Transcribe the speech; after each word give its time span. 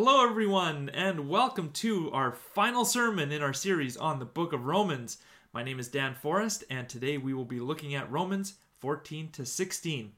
Hello, 0.00 0.24
everyone, 0.24 0.90
and 0.90 1.28
welcome 1.28 1.72
to 1.72 2.08
our 2.12 2.30
final 2.30 2.84
sermon 2.84 3.32
in 3.32 3.42
our 3.42 3.52
series 3.52 3.96
on 3.96 4.20
the 4.20 4.24
book 4.24 4.52
of 4.52 4.64
Romans. 4.64 5.18
My 5.52 5.64
name 5.64 5.80
is 5.80 5.88
Dan 5.88 6.14
Forrest, 6.14 6.62
and 6.70 6.88
today 6.88 7.18
we 7.18 7.34
will 7.34 7.44
be 7.44 7.58
looking 7.58 7.96
at 7.96 8.08
Romans 8.08 8.54
14 8.78 9.30
to 9.32 9.44
16. 9.44 10.12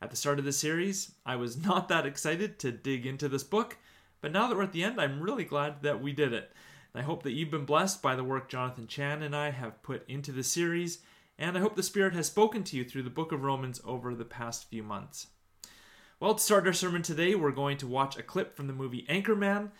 At 0.00 0.08
the 0.08 0.16
start 0.16 0.38
of 0.38 0.46
the 0.46 0.54
series, 0.54 1.12
I 1.26 1.36
was 1.36 1.62
not 1.66 1.88
that 1.88 2.06
excited 2.06 2.58
to 2.60 2.72
dig 2.72 3.04
into 3.04 3.28
this 3.28 3.44
book, 3.44 3.76
but 4.22 4.32
now 4.32 4.48
that 4.48 4.56
we're 4.56 4.62
at 4.62 4.72
the 4.72 4.84
end, 4.84 4.98
I'm 4.98 5.20
really 5.20 5.44
glad 5.44 5.82
that 5.82 6.00
we 6.00 6.14
did 6.14 6.32
it. 6.32 6.50
I 6.94 7.02
hope 7.02 7.22
that 7.24 7.32
you've 7.32 7.50
been 7.50 7.66
blessed 7.66 8.00
by 8.00 8.16
the 8.16 8.24
work 8.24 8.48
Jonathan 8.48 8.86
Chan 8.86 9.22
and 9.22 9.36
I 9.36 9.50
have 9.50 9.82
put 9.82 10.08
into 10.08 10.32
the 10.32 10.42
series, 10.42 11.00
and 11.38 11.58
I 11.58 11.60
hope 11.60 11.76
the 11.76 11.82
Spirit 11.82 12.14
has 12.14 12.28
spoken 12.28 12.64
to 12.64 12.76
you 12.78 12.84
through 12.84 13.02
the 13.02 13.10
book 13.10 13.32
of 13.32 13.44
Romans 13.44 13.82
over 13.84 14.14
the 14.14 14.24
past 14.24 14.70
few 14.70 14.82
months. 14.82 15.26
Well, 16.20 16.34
to 16.34 16.42
start 16.42 16.66
our 16.66 16.74
sermon 16.74 17.00
today, 17.00 17.34
we're 17.34 17.50
going 17.50 17.78
to 17.78 17.86
watch 17.86 18.18
a 18.18 18.22
clip 18.22 18.54
from 18.54 18.66
the 18.66 18.74
movie 18.74 19.06
Anchorman. 19.08 19.70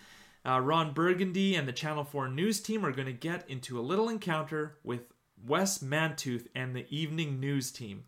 Uh, 0.43 0.59
Ron 0.59 0.95
Burgundy 0.95 1.55
and 1.55 1.69
the 1.69 1.73
Channel 1.73 2.03
4 2.03 2.29
news 2.29 2.61
team 2.61 2.87
are 2.87 2.93
going 2.93 3.09
to 3.09 3.13
get 3.13 3.45
into 3.51 3.79
a 3.79 3.83
little 3.83 4.09
encounter 4.09 4.79
with 4.83 5.03
Wes 5.47 5.80
Mantooth 5.80 6.47
and 6.55 6.75
the 6.75 6.87
evening 6.89 7.41
news 7.41 7.71
team. 7.71 8.05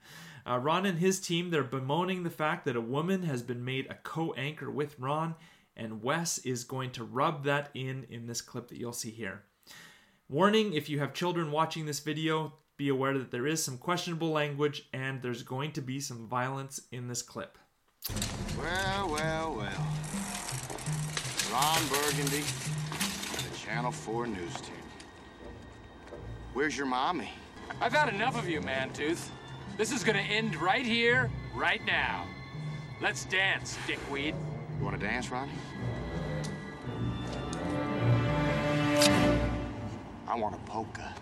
Uh, 0.48 0.56
Ron 0.56 0.86
and 0.86 0.98
his 0.98 1.20
team, 1.20 1.50
they're 1.50 1.62
bemoaning 1.62 2.22
the 2.22 2.30
fact 2.30 2.64
that 2.64 2.74
a 2.74 2.80
woman 2.80 3.24
has 3.24 3.42
been 3.42 3.62
made 3.66 3.86
a 3.91 3.96
co 3.96 4.33
anchor 4.33 4.70
with 4.70 4.98
Ron, 4.98 5.34
and 5.77 6.02
Wes 6.02 6.38
is 6.38 6.64
going 6.64 6.92
to 6.92 7.05
rub 7.05 7.44
that 7.44 7.69
in 7.74 8.06
in 8.08 8.27
this 8.27 8.41
clip 8.41 8.69
that 8.69 8.78
you'll 8.78 8.94
see 8.94 9.10
here. 9.10 9.42
Warning 10.30 10.72
if 10.72 10.88
you 10.88 11.00
have 11.00 11.12
children 11.12 11.50
watching 11.50 11.84
this 11.84 12.00
video, 12.00 12.55
be 12.78 12.88
aware 12.88 13.19
that 13.19 13.30
there 13.30 13.47
is 13.47 13.62
some 13.62 13.77
questionable 13.77 14.30
language 14.30 14.88
and 14.94 15.20
there's 15.20 15.42
going 15.42 15.72
to 15.72 15.83
be 15.83 16.00
some 16.00 16.27
violence 16.27 16.80
in 16.92 17.08
this 17.08 17.20
clip. 17.20 17.58
Well, 18.62 19.08
well, 19.11 19.55
well. 19.56 19.86
Ron 21.53 21.86
Burgundy, 21.89 22.44
the 23.50 23.56
Channel 23.56 23.91
4 23.91 24.27
news 24.27 24.55
team. 24.61 24.75
Where's 26.53 26.77
your 26.77 26.86
mommy? 26.86 27.31
I've 27.81 27.92
had 27.92 28.09
enough 28.09 28.39
of 28.39 28.48
you, 28.48 28.61
Mantooth. 28.61 29.28
This 29.77 29.91
is 29.91 30.05
gonna 30.05 30.20
end 30.20 30.56
right 30.56 30.84
here, 30.86 31.31
right 31.55 31.84
now. 31.86 32.27
Let's 33.00 33.25
dance, 33.25 33.77
dickweed. 33.86 34.34
You 34.78 34.84
want 34.84 35.00
to 35.00 35.06
dance, 35.06 35.31
Ronnie? 35.31 35.53
I 40.28 40.37
want 40.37 40.55
a 40.55 40.59
polka. 40.70 41.14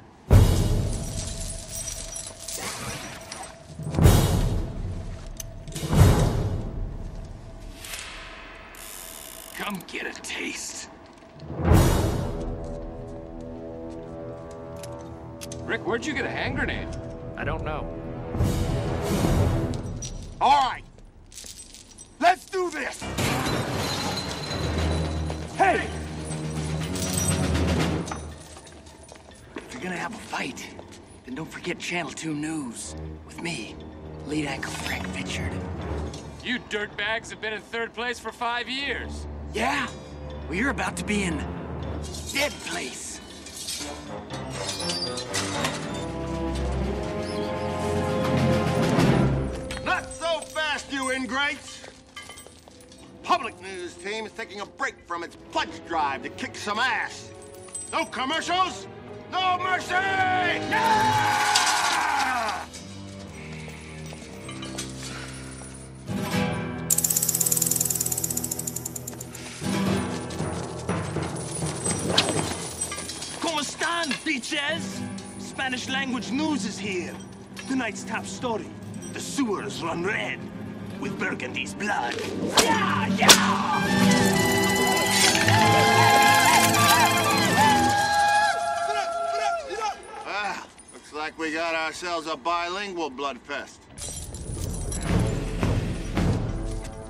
Come 9.70 9.82
get 9.86 10.04
a 10.04 10.20
taste. 10.22 10.90
Brick, 15.64 15.86
where'd 15.86 16.04
you 16.04 16.12
get 16.12 16.24
a 16.24 16.28
hand 16.28 16.56
grenade? 16.56 16.88
I 17.36 17.44
don't 17.44 17.62
know. 17.64 17.86
All 20.40 20.68
right. 20.68 20.82
Let's 22.18 22.46
do 22.46 22.68
this. 22.70 23.00
Hey! 25.56 25.88
If 29.54 29.72
you're 29.72 29.82
gonna 29.82 29.96
have 29.96 30.12
a 30.12 30.18
fight, 30.18 30.68
then 31.24 31.36
don't 31.36 31.48
forget 31.48 31.78
Channel 31.78 32.10
2 32.10 32.34
News. 32.34 32.96
With 33.24 33.40
me, 33.40 33.76
lead 34.26 34.46
anchor 34.46 34.70
Frank 34.70 35.06
Vitchard. 35.10 35.54
You 36.42 36.58
dirtbags 36.58 37.30
have 37.30 37.40
been 37.40 37.52
in 37.52 37.60
third 37.60 37.94
place 37.94 38.18
for 38.18 38.32
five 38.32 38.68
years. 38.68 39.28
Yeah? 39.52 39.88
Well, 40.46 40.56
you're 40.56 40.70
about 40.70 40.96
to 40.98 41.04
be 41.04 41.24
in 41.24 41.36
dead 42.32 42.52
place. 42.66 43.20
Not 49.84 50.12
so 50.12 50.40
fast, 50.40 50.92
you 50.92 51.10
ingrates. 51.10 51.82
Public 53.24 53.60
news 53.60 53.94
team 53.94 54.24
is 54.26 54.32
taking 54.32 54.60
a 54.60 54.66
break 54.66 54.94
from 55.06 55.24
its 55.24 55.36
pledge 55.50 55.84
drive 55.88 56.22
to 56.22 56.28
kick 56.30 56.54
some 56.54 56.78
ass. 56.78 57.30
No 57.92 58.04
commercials, 58.04 58.86
no 59.32 59.58
mercy! 59.58 59.94
Bitches? 74.24 75.00
Spanish 75.38 75.88
language 75.88 76.30
news 76.30 76.64
is 76.64 76.78
here. 76.78 77.14
Tonight's 77.68 78.04
top 78.04 78.26
story. 78.26 78.66
The 79.12 79.20
sewers 79.20 79.82
run 79.82 80.04
red 80.04 80.38
with 81.00 81.18
Burgundy's 81.18 81.74
blood. 81.74 82.14
Yeah, 82.62 83.06
yeah! 83.16 83.28
Ah, 90.26 90.66
looks 90.92 91.12
like 91.12 91.38
we 91.38 91.52
got 91.52 91.74
ourselves 91.74 92.26
a 92.26 92.36
bilingual 92.36 93.10
blood 93.10 93.38
fest. 93.40 93.80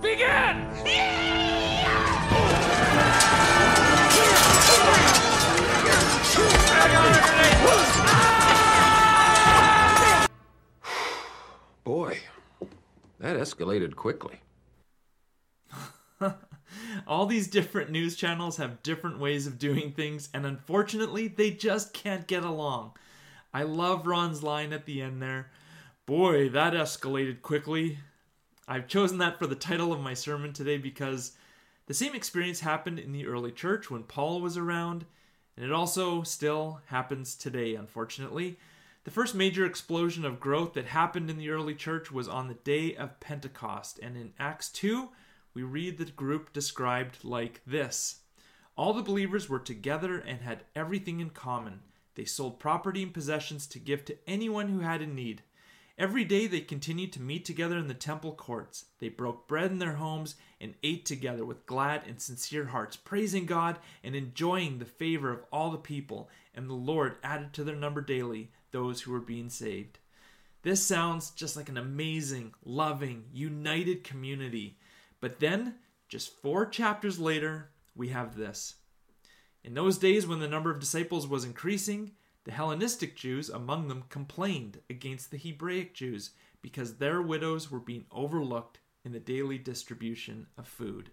Begin! 0.00 1.49
Boy, 11.84 12.18
that 13.18 13.36
escalated 13.36 13.96
quickly. 13.96 14.40
All 17.06 17.26
these 17.26 17.48
different 17.48 17.90
news 17.90 18.16
channels 18.16 18.56
have 18.58 18.82
different 18.82 19.18
ways 19.18 19.46
of 19.46 19.58
doing 19.58 19.92
things, 19.92 20.28
and 20.34 20.46
unfortunately, 20.46 21.28
they 21.28 21.50
just 21.50 21.92
can't 21.92 22.26
get 22.26 22.44
along. 22.44 22.92
I 23.52 23.64
love 23.64 24.06
Ron's 24.06 24.42
line 24.42 24.72
at 24.72 24.86
the 24.86 25.02
end 25.02 25.20
there. 25.20 25.50
Boy, 26.06 26.48
that 26.50 26.72
escalated 26.72 27.42
quickly. 27.42 27.98
I've 28.68 28.86
chosen 28.86 29.18
that 29.18 29.38
for 29.38 29.46
the 29.46 29.56
title 29.56 29.92
of 29.92 30.00
my 30.00 30.14
sermon 30.14 30.52
today 30.52 30.78
because 30.78 31.32
the 31.86 31.94
same 31.94 32.14
experience 32.14 32.60
happened 32.60 33.00
in 33.00 33.12
the 33.12 33.26
early 33.26 33.50
church 33.50 33.90
when 33.90 34.04
Paul 34.04 34.40
was 34.40 34.56
around, 34.56 35.06
and 35.60 35.68
it 35.68 35.74
also 35.74 36.22
still 36.22 36.80
happens 36.86 37.34
today, 37.34 37.74
unfortunately. 37.74 38.58
The 39.04 39.10
first 39.10 39.34
major 39.34 39.66
explosion 39.66 40.24
of 40.24 40.40
growth 40.40 40.72
that 40.72 40.86
happened 40.86 41.28
in 41.28 41.36
the 41.36 41.50
early 41.50 41.74
church 41.74 42.10
was 42.10 42.26
on 42.28 42.48
the 42.48 42.54
day 42.54 42.96
of 42.96 43.20
Pentecost, 43.20 44.00
and 44.02 44.16
in 44.16 44.32
Acts 44.38 44.70
2, 44.70 45.10
we 45.52 45.62
read 45.62 45.98
the 45.98 46.06
group 46.06 46.54
described 46.54 47.18
like 47.22 47.60
this 47.66 48.20
All 48.74 48.94
the 48.94 49.02
believers 49.02 49.50
were 49.50 49.58
together 49.58 50.16
and 50.16 50.40
had 50.40 50.64
everything 50.74 51.20
in 51.20 51.28
common. 51.28 51.80
They 52.14 52.24
sold 52.24 52.58
property 52.58 53.02
and 53.02 53.12
possessions 53.12 53.66
to 53.66 53.78
give 53.78 54.06
to 54.06 54.16
anyone 54.26 54.68
who 54.68 54.80
had 54.80 55.02
a 55.02 55.06
need. 55.06 55.42
Every 56.00 56.24
day 56.24 56.46
they 56.46 56.62
continued 56.62 57.12
to 57.12 57.20
meet 57.20 57.44
together 57.44 57.76
in 57.76 57.86
the 57.86 57.92
temple 57.92 58.32
courts. 58.32 58.86
They 59.00 59.10
broke 59.10 59.46
bread 59.46 59.70
in 59.70 59.80
their 59.80 59.96
homes 59.96 60.34
and 60.58 60.72
ate 60.82 61.04
together 61.04 61.44
with 61.44 61.66
glad 61.66 62.04
and 62.06 62.18
sincere 62.18 62.64
hearts, 62.64 62.96
praising 62.96 63.44
God 63.44 63.78
and 64.02 64.16
enjoying 64.16 64.78
the 64.78 64.86
favor 64.86 65.30
of 65.30 65.44
all 65.52 65.70
the 65.70 65.76
people. 65.76 66.30
And 66.54 66.70
the 66.70 66.74
Lord 66.74 67.16
added 67.22 67.52
to 67.52 67.64
their 67.64 67.76
number 67.76 68.00
daily 68.00 68.50
those 68.70 69.02
who 69.02 69.12
were 69.12 69.20
being 69.20 69.50
saved. 69.50 69.98
This 70.62 70.82
sounds 70.82 71.32
just 71.32 71.54
like 71.54 71.68
an 71.68 71.76
amazing, 71.76 72.54
loving, 72.64 73.24
united 73.30 74.02
community. 74.02 74.78
But 75.20 75.38
then, 75.38 75.74
just 76.08 76.34
four 76.40 76.64
chapters 76.64 77.18
later, 77.18 77.68
we 77.94 78.08
have 78.08 78.38
this. 78.38 78.76
In 79.62 79.74
those 79.74 79.98
days, 79.98 80.26
when 80.26 80.40
the 80.40 80.48
number 80.48 80.70
of 80.70 80.80
disciples 80.80 81.28
was 81.28 81.44
increasing, 81.44 82.12
the 82.44 82.52
Hellenistic 82.52 83.16
Jews 83.16 83.48
among 83.50 83.88
them 83.88 84.04
complained 84.08 84.80
against 84.88 85.30
the 85.30 85.36
Hebraic 85.36 85.94
Jews 85.94 86.30
because 86.62 86.96
their 86.96 87.20
widows 87.20 87.70
were 87.70 87.80
being 87.80 88.06
overlooked 88.10 88.78
in 89.04 89.12
the 89.12 89.20
daily 89.20 89.58
distribution 89.58 90.46
of 90.56 90.66
food. 90.66 91.10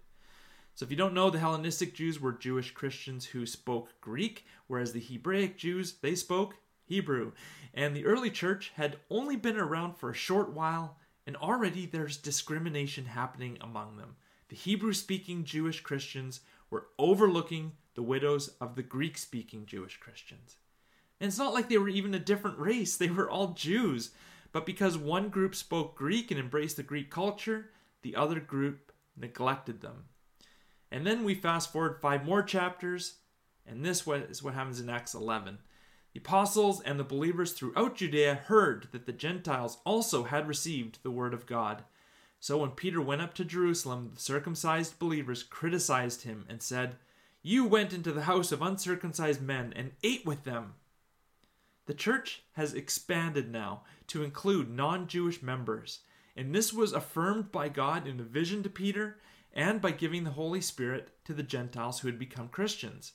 So, 0.74 0.84
if 0.84 0.90
you 0.90 0.96
don't 0.96 1.14
know, 1.14 1.28
the 1.28 1.38
Hellenistic 1.38 1.94
Jews 1.94 2.20
were 2.20 2.32
Jewish 2.32 2.72
Christians 2.72 3.26
who 3.26 3.46
spoke 3.46 4.00
Greek, 4.00 4.46
whereas 4.68 4.92
the 4.92 5.00
Hebraic 5.00 5.58
Jews, 5.58 5.94
they 6.00 6.14
spoke 6.14 6.54
Hebrew. 6.84 7.32
And 7.74 7.94
the 7.94 8.06
early 8.06 8.30
church 8.30 8.72
had 8.76 8.96
only 9.10 9.36
been 9.36 9.56
around 9.56 9.96
for 9.96 10.10
a 10.10 10.14
short 10.14 10.52
while, 10.52 10.96
and 11.26 11.36
already 11.36 11.84
there's 11.84 12.16
discrimination 12.16 13.06
happening 13.06 13.58
among 13.60 13.96
them. 13.96 14.16
The 14.48 14.56
Hebrew 14.56 14.92
speaking 14.92 15.44
Jewish 15.44 15.80
Christians 15.80 16.40
were 16.70 16.86
overlooking 16.98 17.72
the 17.94 18.02
widows 18.02 18.48
of 18.60 18.76
the 18.76 18.82
Greek 18.82 19.18
speaking 19.18 19.66
Jewish 19.66 19.98
Christians. 19.98 20.56
And 21.20 21.28
it's 21.28 21.38
not 21.38 21.54
like 21.54 21.68
they 21.68 21.78
were 21.78 21.88
even 21.88 22.14
a 22.14 22.18
different 22.18 22.58
race, 22.58 22.96
they 22.96 23.10
were 23.10 23.28
all 23.28 23.48
Jews. 23.48 24.10
But 24.52 24.66
because 24.66 24.96
one 24.96 25.28
group 25.28 25.54
spoke 25.54 25.94
Greek 25.94 26.30
and 26.30 26.40
embraced 26.40 26.76
the 26.76 26.82
Greek 26.82 27.10
culture, 27.10 27.70
the 28.02 28.16
other 28.16 28.40
group 28.40 28.92
neglected 29.16 29.80
them. 29.80 30.04
And 30.90 31.06
then 31.06 31.24
we 31.24 31.34
fast 31.34 31.70
forward 31.70 32.00
five 32.00 32.24
more 32.24 32.42
chapters, 32.42 33.16
and 33.66 33.84
this 33.84 34.06
is 34.06 34.42
what 34.42 34.54
happens 34.54 34.80
in 34.80 34.88
Acts 34.88 35.14
11. 35.14 35.58
The 36.14 36.20
apostles 36.20 36.80
and 36.80 36.98
the 36.98 37.04
believers 37.04 37.52
throughout 37.52 37.96
Judea 37.96 38.34
heard 38.46 38.88
that 38.92 39.04
the 39.04 39.12
Gentiles 39.12 39.78
also 39.84 40.24
had 40.24 40.48
received 40.48 41.02
the 41.02 41.10
word 41.10 41.34
of 41.34 41.46
God. 41.46 41.84
So 42.40 42.58
when 42.58 42.70
Peter 42.70 43.02
went 43.02 43.20
up 43.20 43.34
to 43.34 43.44
Jerusalem, 43.44 44.12
the 44.14 44.20
circumcised 44.20 44.98
believers 44.98 45.42
criticized 45.42 46.22
him 46.22 46.46
and 46.48 46.62
said, 46.62 46.96
You 47.42 47.66
went 47.66 47.92
into 47.92 48.12
the 48.12 48.22
house 48.22 48.52
of 48.52 48.62
uncircumcised 48.62 49.42
men 49.42 49.74
and 49.76 49.92
ate 50.02 50.24
with 50.24 50.44
them. 50.44 50.74
The 51.88 51.94
church 51.94 52.42
has 52.52 52.74
expanded 52.74 53.50
now 53.50 53.80
to 54.08 54.22
include 54.22 54.68
non 54.68 55.06
Jewish 55.06 55.40
members, 55.40 56.00
and 56.36 56.54
this 56.54 56.70
was 56.70 56.92
affirmed 56.92 57.50
by 57.50 57.70
God 57.70 58.06
in 58.06 58.20
a 58.20 58.24
vision 58.24 58.62
to 58.64 58.68
Peter 58.68 59.16
and 59.54 59.80
by 59.80 59.92
giving 59.92 60.24
the 60.24 60.32
Holy 60.32 60.60
Spirit 60.60 61.12
to 61.24 61.32
the 61.32 61.42
Gentiles 61.42 62.00
who 62.00 62.08
had 62.08 62.18
become 62.18 62.50
Christians. 62.50 63.12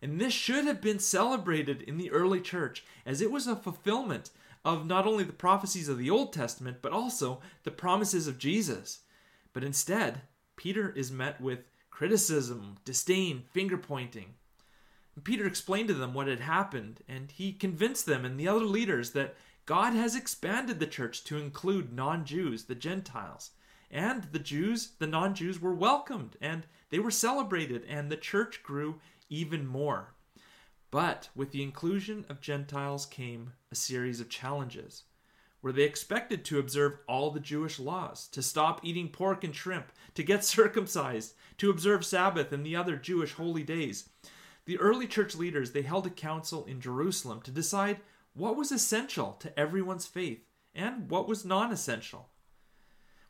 And 0.00 0.20
this 0.20 0.32
should 0.32 0.64
have 0.66 0.80
been 0.80 1.00
celebrated 1.00 1.82
in 1.82 1.98
the 1.98 2.12
early 2.12 2.40
church, 2.40 2.84
as 3.04 3.20
it 3.20 3.32
was 3.32 3.48
a 3.48 3.56
fulfillment 3.56 4.30
of 4.64 4.86
not 4.86 5.08
only 5.08 5.24
the 5.24 5.32
prophecies 5.32 5.88
of 5.88 5.98
the 5.98 6.08
Old 6.10 6.32
Testament, 6.32 6.76
but 6.82 6.92
also 6.92 7.40
the 7.64 7.72
promises 7.72 8.28
of 8.28 8.38
Jesus. 8.38 9.00
But 9.52 9.64
instead, 9.64 10.20
Peter 10.54 10.90
is 10.90 11.10
met 11.10 11.40
with 11.40 11.64
criticism, 11.90 12.76
disdain, 12.84 13.42
finger 13.50 13.76
pointing. 13.76 14.34
Peter 15.22 15.46
explained 15.46 15.88
to 15.88 15.94
them 15.94 16.12
what 16.12 16.26
had 16.26 16.40
happened, 16.40 17.02
and 17.08 17.30
he 17.30 17.52
convinced 17.52 18.06
them 18.06 18.24
and 18.24 18.38
the 18.38 18.48
other 18.48 18.64
leaders 18.64 19.12
that 19.12 19.36
God 19.66 19.94
has 19.94 20.16
expanded 20.16 20.80
the 20.80 20.86
church 20.86 21.24
to 21.24 21.38
include 21.38 21.92
non 21.92 22.24
Jews, 22.24 22.64
the 22.64 22.74
Gentiles. 22.74 23.52
And 23.90 24.24
the 24.24 24.40
Jews, 24.40 24.92
the 24.98 25.06
non 25.06 25.34
Jews, 25.34 25.60
were 25.60 25.74
welcomed 25.74 26.36
and 26.40 26.66
they 26.90 26.98
were 26.98 27.10
celebrated, 27.10 27.84
and 27.88 28.10
the 28.10 28.16
church 28.16 28.62
grew 28.62 29.00
even 29.28 29.66
more. 29.66 30.14
But 30.90 31.28
with 31.34 31.50
the 31.50 31.62
inclusion 31.62 32.24
of 32.28 32.40
Gentiles 32.40 33.06
came 33.06 33.52
a 33.72 33.74
series 33.74 34.20
of 34.20 34.28
challenges. 34.28 35.04
Were 35.62 35.72
they 35.72 35.82
expected 35.84 36.44
to 36.44 36.58
observe 36.58 36.98
all 37.08 37.30
the 37.30 37.40
Jewish 37.40 37.78
laws, 37.78 38.28
to 38.28 38.42
stop 38.42 38.84
eating 38.84 39.08
pork 39.08 39.42
and 39.44 39.54
shrimp, 39.54 39.90
to 40.14 40.22
get 40.22 40.44
circumcised, 40.56 41.34
to 41.58 41.70
observe 41.70 42.04
Sabbath 42.04 42.52
and 42.52 42.64
the 42.64 42.76
other 42.76 42.96
Jewish 42.96 43.32
holy 43.32 43.62
days? 43.62 44.08
The 44.66 44.78
early 44.78 45.06
church 45.06 45.34
leaders, 45.34 45.72
they 45.72 45.82
held 45.82 46.06
a 46.06 46.10
council 46.10 46.64
in 46.64 46.80
Jerusalem 46.80 47.42
to 47.42 47.50
decide 47.50 47.98
what 48.32 48.56
was 48.56 48.72
essential 48.72 49.32
to 49.40 49.58
everyone's 49.58 50.06
faith 50.06 50.44
and 50.74 51.10
what 51.10 51.28
was 51.28 51.44
non-essential. 51.44 52.28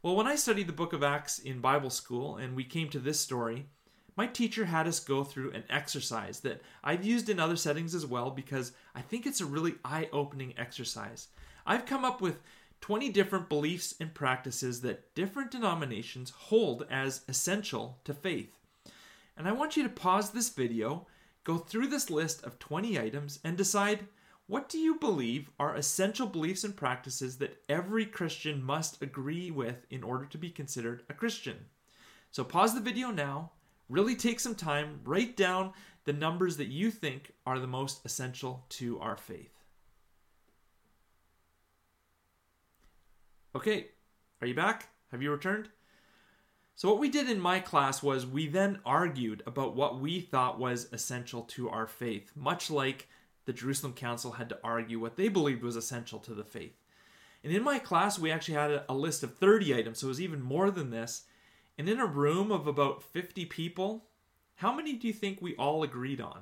Well, 0.03 0.17
when 0.17 0.27
I 0.27 0.37
studied 0.37 0.67
the 0.67 0.73
book 0.73 0.93
of 0.93 1.03
Acts 1.03 1.39
in 1.39 1.61
Bible 1.61 1.91
school 1.91 2.37
and 2.37 2.55
we 2.55 2.65
came 2.65 2.89
to 2.91 2.99
this 2.99 3.19
story, 3.19 3.67
my 4.17 4.27
teacher 4.27 4.67
had 4.67 4.87
us 4.87 5.01
go 5.01 5.25
through 5.25 5.53
an 5.53 5.65
exercise 5.69 6.41
that 6.41 6.63
I've 6.85 7.05
used 7.05 7.29
in 7.29 7.41
other 7.41 7.57
settings 7.57 7.95
as 7.95 8.07
well 8.07 8.31
because 8.31 8.73
I 8.95 9.01
think 9.01 9.27
it's 9.27 9.41
a 9.41 9.47
really 9.47 9.75
eye 9.85 10.09
opening 10.13 10.55
exercise. 10.57 11.29
I've 11.67 11.87
come 11.87 12.05
up 12.05 12.21
with 12.21 12.41
20 12.81 13.09
different 13.09 13.49
beliefs 13.49 13.95
and 13.99 14.15
practices 14.15 14.83
that 14.83 15.15
different 15.15 15.51
denominations 15.51 16.31
hold 16.31 16.87
as 16.91 17.23
essential 17.29 17.99
to 18.05 18.15
faith. 18.15 18.59
And 19.37 19.49
I 19.49 19.53
want 19.53 19.77
you 19.77 19.83
to 19.83 19.89
pause 19.89 20.31
this 20.31 20.51
video, 20.51 21.07
go 21.45 21.59
through 21.59 21.87
this 21.87 22.11
list 22.11 22.43
of 22.45 22.59
20 22.59 22.99
items, 22.99 23.39
and 23.45 23.57
decide 23.57 24.07
what 24.47 24.69
do 24.69 24.79
you 24.79 24.99
believe 24.99 25.51
are 25.59 25.75
essential 25.75 26.27
beliefs 26.27 26.65
and 26.65 26.77
practices 26.77 27.39
that 27.39 27.63
every 27.69 28.05
Christian 28.05 28.63
must 28.63 29.01
agree 29.01 29.51
with 29.51 29.87
in 29.89 30.03
order 30.03 30.27
to 30.27 30.39
be 30.39 30.51
considered 30.51 31.03
a 31.09 31.15
Christian? 31.15 31.57
So 32.31 32.45
pause 32.45 32.75
the 32.75 32.81
video 32.81 33.11
now 33.11 33.53
Really 33.89 34.17
take 34.17 34.41
some 34.41 34.55
time, 34.55 35.01
write 35.05 35.37
down 35.37 35.73
the 36.05 36.13
numbers 36.13 36.57
that 36.57 36.69
you 36.69 36.91
think 36.91 37.33
are 37.47 37.59
the 37.59 37.67
most 37.67 38.05
essential 38.05 38.65
to 38.71 38.99
our 39.01 39.17
faith. 39.17 39.53
Okay, 43.55 43.89
are 44.41 44.47
you 44.47 44.55
back? 44.55 44.89
Have 45.11 45.23
you 45.23 45.31
returned? 45.31 45.69
So, 46.77 46.89
what 46.89 46.99
we 46.99 47.09
did 47.09 47.31
in 47.31 47.39
my 47.39 47.61
class 47.61 48.03
was 48.03 48.27
we 48.27 48.49
then 48.49 48.81
argued 48.85 49.43
about 49.47 49.77
what 49.77 50.01
we 50.01 50.21
thought 50.21 50.59
was 50.59 50.89
essential 50.93 51.43
to 51.43 51.71
our 51.71 51.87
faith, 51.87 52.33
much 52.35 52.69
like 52.69 53.09
the 53.45 53.53
Jerusalem 53.53 53.93
Council 53.93 54.33
had 54.33 54.49
to 54.49 54.59
argue 54.65 54.99
what 54.99 55.17
they 55.17 55.29
believed 55.29 55.63
was 55.63 55.77
essential 55.77 56.19
to 56.21 56.35
the 56.35 56.45
faith. 56.45 56.77
And 57.45 57.53
in 57.53 57.63
my 57.63 57.79
class, 57.79 58.19
we 58.19 58.33
actually 58.33 58.55
had 58.55 58.83
a, 58.89 58.95
list 58.95 59.23
of 59.23 59.37
30 59.37 59.75
items, 59.75 59.99
so 59.99 60.07
it 60.07 60.09
was 60.09 60.21
even 60.21 60.43
more 60.43 60.71
than 60.71 60.91
this. 60.91 61.25
And 61.77 61.89
in 61.89 62.01
a 62.01 62.07
room 62.07 62.51
of 62.51 62.67
about 62.67 63.03
50 63.03 63.45
people, 63.47 64.07
how 64.57 64.73
many 64.73 64.95
do 64.95 65.07
you 65.07 65.13
think 65.13 65.41
we 65.41 65.55
all 65.57 65.83
agreed 65.83 66.21
on? 66.21 66.41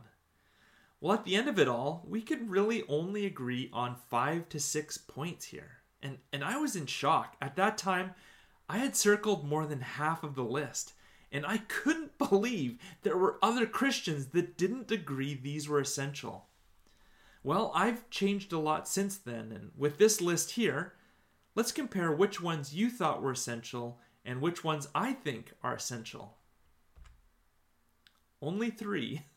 Well, 1.01 1.15
at 1.15 1.25
the 1.25 1.35
end 1.35 1.49
of 1.49 1.59
it 1.59 1.69
all, 1.69 2.07
we 2.09 2.23
could 2.23 2.49
really 2.49 2.85
only 2.89 3.27
agree 3.27 3.69
on 3.73 3.97
five 4.09 4.49
to 4.51 4.61
six 4.61 4.97
points 4.97 5.47
here. 5.47 5.79
And, 6.01 6.19
and 6.33 6.45
I 6.45 6.57
was 6.57 6.77
in 6.77 6.87
shock. 6.87 7.37
At 7.43 7.57
that 7.57 7.77
time, 7.77 8.13
I 8.69 8.79
had 8.79 8.97
circled 8.97 9.47
more 9.47 9.67
than 9.67 9.81
half 9.81 10.23
of 10.23 10.35
the 10.35 10.45
list. 10.45 10.95
And 11.33 11.47
I 11.47 11.59
couldn't 11.59 12.19
believe 12.31 12.79
there 13.03 13.17
were 13.17 13.39
other 13.43 13.67
Christians 13.67 14.27
that 14.29 14.59
didn't 14.59 14.91
agree 14.91 15.35
these 15.35 15.69
were 15.69 15.81
essential. 15.81 16.47
Well, 17.43 17.73
I've 17.75 18.09
changed 18.11 18.53
a 18.53 18.59
lot 18.59 18.87
since 18.87 19.17
then, 19.17 19.51
and 19.51 19.73
with 19.77 19.99
this 19.99 20.21
list 20.21 20.53
here, 20.53 20.93
let's 21.57 21.73
compare 21.73 22.13
which 22.13 22.41
ones 22.41 22.75
you 22.75 22.89
thought 22.89 23.21
were 23.21 23.33
essential 23.33 23.99
and 24.25 24.41
which 24.41 24.63
ones 24.63 24.89
I 24.95 25.13
think 25.13 25.53
are 25.63 25.75
essential. 25.75 26.37
Only 28.41 28.71
three. 28.71 29.23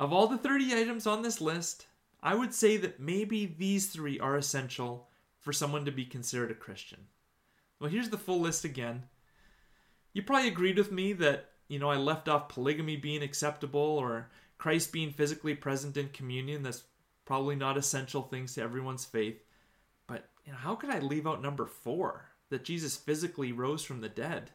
Of 0.00 0.12
all 0.12 0.28
the 0.28 0.38
30 0.38 0.76
items 0.76 1.08
on 1.08 1.22
this 1.22 1.40
list, 1.40 1.88
I 2.22 2.36
would 2.36 2.54
say 2.54 2.76
that 2.76 3.00
maybe 3.00 3.46
these 3.46 3.88
three 3.88 4.20
are 4.20 4.36
essential 4.36 5.08
for 5.40 5.52
someone 5.52 5.84
to 5.86 5.90
be 5.90 6.04
considered 6.04 6.52
a 6.52 6.54
Christian. 6.54 7.08
Well, 7.80 7.90
here's 7.90 8.10
the 8.10 8.18
full 8.18 8.40
list 8.40 8.64
again. 8.64 9.04
You 10.12 10.22
probably 10.22 10.48
agreed 10.48 10.78
with 10.78 10.90
me 10.90 11.12
that, 11.14 11.50
you 11.68 11.78
know, 11.78 11.90
I 11.90 11.96
left 11.96 12.28
off 12.28 12.48
polygamy 12.48 12.96
being 12.96 13.22
acceptable 13.22 13.80
or 13.80 14.30
Christ 14.56 14.92
being 14.92 15.12
physically 15.12 15.54
present 15.54 15.96
in 15.96 16.08
communion. 16.08 16.62
That's 16.62 16.84
probably 17.24 17.56
not 17.56 17.76
essential 17.76 18.22
things 18.22 18.54
to 18.54 18.62
everyone's 18.62 19.04
faith. 19.04 19.42
But, 20.06 20.28
you 20.44 20.52
know, 20.52 20.58
how 20.58 20.74
could 20.74 20.90
I 20.90 20.98
leave 20.98 21.26
out 21.26 21.42
number 21.42 21.66
four? 21.66 22.28
that 22.50 22.64
Jesus 22.64 22.96
physically 22.96 23.52
rose 23.52 23.84
from 23.84 24.00
the 24.00 24.08
dead. 24.08 24.50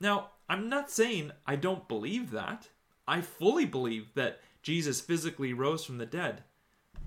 Now, 0.00 0.30
I'm 0.48 0.68
not 0.68 0.90
saying 0.90 1.32
I 1.46 1.56
don't 1.56 1.88
believe 1.88 2.30
that. 2.30 2.68
I 3.08 3.20
fully 3.20 3.64
believe 3.64 4.12
that 4.14 4.40
Jesus 4.62 5.00
physically 5.00 5.52
rose 5.52 5.84
from 5.84 5.98
the 5.98 6.06
dead. 6.06 6.42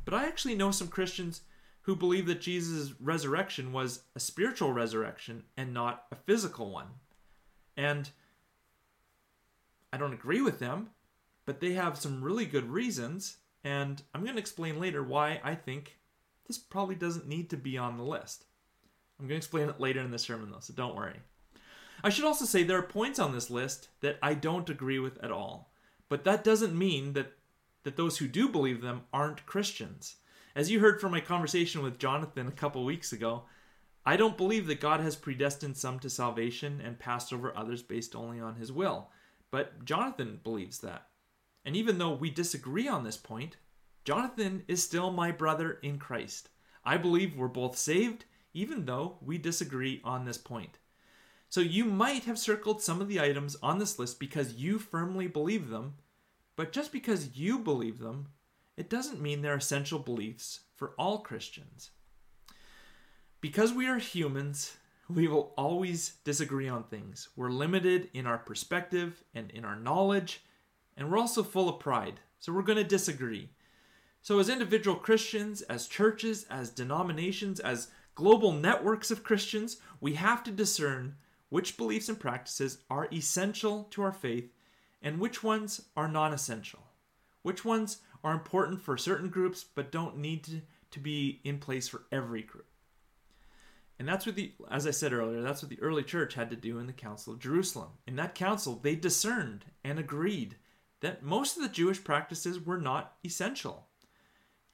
But 0.06 0.14
I 0.14 0.26
actually 0.26 0.56
know 0.56 0.72
some 0.72 0.88
Christians 0.88 1.42
who 1.90 1.96
believe 1.96 2.28
that 2.28 2.40
Jesus' 2.40 2.94
resurrection 3.02 3.74
was 3.74 4.04
a 4.16 4.20
spiritual 4.20 4.72
resurrection 4.72 5.42
and 5.58 5.74
not 5.74 6.04
a 6.12 6.16
physical 6.16 6.70
one. 6.70 6.86
And 7.76 8.08
I 9.92 9.98
don't 9.98 10.14
agree 10.14 10.40
with 10.40 10.60
them, 10.60 10.92
but 11.48 11.60
they 11.60 11.72
have 11.72 11.98
some 11.98 12.24
really 12.24 12.46
good 12.46 12.70
reasons, 12.70 13.38
and 13.64 14.04
I'm 14.14 14.22
going 14.22 14.36
to 14.36 14.40
explain 14.40 14.80
later 14.80 15.02
why 15.02 15.42
I 15.44 15.56
think 15.56 15.98
this 16.46 16.60
probably 16.60 16.94
doesn't 16.94 17.28
need 17.28 17.50
to 17.50 17.58
be 17.58 17.76
on 17.76 17.98
the 17.98 18.04
list. 18.04 18.46
I'm 19.20 19.26
going 19.26 19.40
to 19.40 19.44
explain 19.44 19.68
it 19.68 19.80
later 19.80 20.02
in 20.02 20.12
the 20.12 20.20
sermon, 20.20 20.52
though, 20.52 20.60
so 20.60 20.76
don't 20.76 20.96
worry. 20.96 21.18
I 22.04 22.10
should 22.10 22.26
also 22.26 22.46
say 22.46 22.62
there 22.62 22.78
are 22.78 22.84
points 22.84 23.18
on 23.18 23.34
this 23.34 23.50
list 23.50 23.88
that 24.02 24.20
I 24.22 24.36
don't 24.36 24.70
agree 24.70 25.00
with 25.00 25.18
at 25.24 25.32
all, 25.32 25.72
but 26.08 26.24
that 26.26 26.44
doesn't 26.44 26.78
mean 26.78 27.14
that, 27.14 27.32
that 27.82 27.98
those 27.98 28.20
who 28.20 28.28
do 28.28 28.48
believe 28.48 28.82
them 28.82 29.06
aren't 29.12 29.48
Christians. 29.48 30.18
As 30.60 30.70
you 30.70 30.82
heard 30.82 31.00
from 31.00 31.14
my 31.14 31.22
conversation 31.22 31.82
with 31.82 32.00
Jonathan 32.00 32.50
a 32.50 32.52
couple 32.52 32.84
weeks 32.84 33.14
ago, 33.14 33.44
I 34.06 34.18
don't 34.18 34.36
believe 34.36 34.68
that 34.68 34.82
God 34.82 35.00
has 35.00 35.16
predestined 35.16 35.78
some 35.78 36.00
to 36.00 36.10
salvation 36.10 36.82
and 36.84 37.00
passed 37.00 37.32
over 37.32 37.56
others 37.56 37.82
based 37.82 38.14
only 38.14 38.42
on 38.42 38.56
his 38.56 38.70
will, 38.70 39.10
but 39.52 39.86
Jonathan 39.86 40.42
believes 40.44 40.80
that. 40.80 41.08
And 41.64 41.78
even 41.78 41.98
though 41.98 42.14
we 42.14 42.30
disagree 42.30 42.90
on 42.90 43.06
this 43.06 43.16
point, 43.16 43.56
Jonathan 44.04 44.66
is 44.68 44.84
still 44.84 45.12
my 45.12 45.32
brother 45.32 45.80
in 45.82 45.98
Christ. 45.98 46.50
I 46.84 46.98
believe 46.98 47.38
we're 47.38 47.48
both 47.48 47.78
saved 47.78 48.26
even 48.54 48.84
though 48.84 49.16
we 49.22 49.38
disagree 49.38 50.02
on 50.04 50.26
this 50.26 50.38
point. 50.38 50.78
So 51.48 51.62
you 51.62 51.86
might 51.86 52.26
have 52.26 52.38
circled 52.38 52.82
some 52.82 53.00
of 53.00 53.08
the 53.08 53.22
items 53.22 53.56
on 53.64 53.80
this 53.80 53.98
list 53.98 54.20
because 54.20 54.56
you 54.56 54.78
firmly 54.78 55.28
believe 55.28 55.70
them, 55.70 55.94
but 56.58 56.74
just 56.74 56.92
because 56.92 57.38
you 57.38 57.60
believe 57.60 58.00
them, 58.00 58.28
it 58.80 58.90
doesn't 58.90 59.20
mean 59.20 59.42
they're 59.42 59.58
essential 59.58 60.00
beliefs 60.00 60.62
for 60.74 60.94
all 60.98 61.20
Christians. 61.20 61.90
Because 63.42 63.74
we 63.74 63.88
are 63.88 63.98
humans, 63.98 64.78
we 65.10 65.28
will 65.28 65.54
always 65.58 66.14
disagree 66.24 66.70
on 66.70 66.84
things. 66.84 67.28
We're 67.36 67.52
limited 67.52 68.10
in 68.14 68.26
our 68.26 68.38
perspective 68.38 69.22
and 69.36 69.52
in 69.52 69.66
our 69.66 69.76
knowledge, 69.76 70.46
and 70.96 71.12
we're 71.12 71.18
also 71.18 71.44
full 71.44 71.68
of 71.68 71.82
pride, 71.82 72.22
so 72.40 72.54
we're 72.54 72.62
going 72.62 72.78
to 72.78 72.86
disagree. 72.86 73.50
So, 74.22 74.40
as 74.40 74.48
individual 74.48 74.96
Christians, 74.96 75.62
as 75.64 75.86
churches, 75.88 76.46
as 76.50 76.70
denominations, 76.70 77.60
as 77.60 77.90
global 78.16 78.54
networks 78.54 79.12
of 79.12 79.26
Christians, 79.26 79.78
we 80.00 80.14
have 80.14 80.42
to 80.46 80.52
discern 80.52 81.18
which 81.50 81.76
beliefs 81.76 82.08
and 82.08 82.20
practices 82.20 82.78
are 82.90 83.10
essential 83.12 83.88
to 83.92 84.04
our 84.04 84.14
faith 84.14 84.54
and 85.02 85.20
which 85.20 85.44
ones 85.44 85.82
are 85.98 86.08
non 86.08 86.32
essential, 86.32 86.84
which 87.42 87.66
ones 87.66 87.98
are 88.24 88.34
important 88.34 88.82
for 88.82 88.98
certain 88.98 89.30
groups 89.30 89.64
but 89.64 89.92
don't 89.92 90.18
need 90.18 90.44
to, 90.46 90.62
to 90.92 91.00
be 91.00 91.40
in 91.44 91.60
place 91.60 91.88
for 91.88 92.04
every 92.12 92.42
group. 92.42 92.66
And 93.98 94.08
that's 94.08 94.26
what 94.26 94.36
the, 94.36 94.54
as 94.72 94.88
I 94.88 94.92
said 94.92 95.12
earlier, 95.12 95.42
that's 95.42 95.62
what 95.62 95.70
the 95.70 95.82
early 95.82 96.04
church 96.04 96.34
had 96.34 96.50
to 96.52 96.56
do 96.56 96.80
in 96.80 96.88
the 96.88 96.94
Council 96.94 97.34
of 97.34 97.40
Jerusalem. 97.40 97.90
In 98.08 98.16
that 98.16 98.34
council, 98.34 98.80
they 98.82 98.96
discerned 98.96 99.66
and 99.84 100.00
agreed 100.00 100.56
that 101.02 101.22
most 101.24 101.58
of 101.58 101.64
the 101.64 101.70
Jewish 101.70 102.04
practices 102.04 102.66
were 102.66 102.78
not 102.78 103.16
essential. 103.26 103.88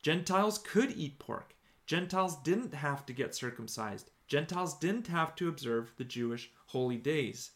Gentiles 0.04 0.60
could 0.60 0.92
eat 0.92 1.18
pork. 1.18 1.56
Gentiles 1.88 2.36
didn't 2.44 2.76
have 2.76 3.06
to 3.08 3.14
get 3.14 3.36
circumcised. 3.36 4.12
Gentiles 4.28 4.78
didn't 4.78 5.08
have 5.08 5.36
to 5.36 5.48
observe 5.48 5.94
the 5.98 6.04
Jewish 6.04 6.52
holy 6.68 6.98
days. 6.98 7.52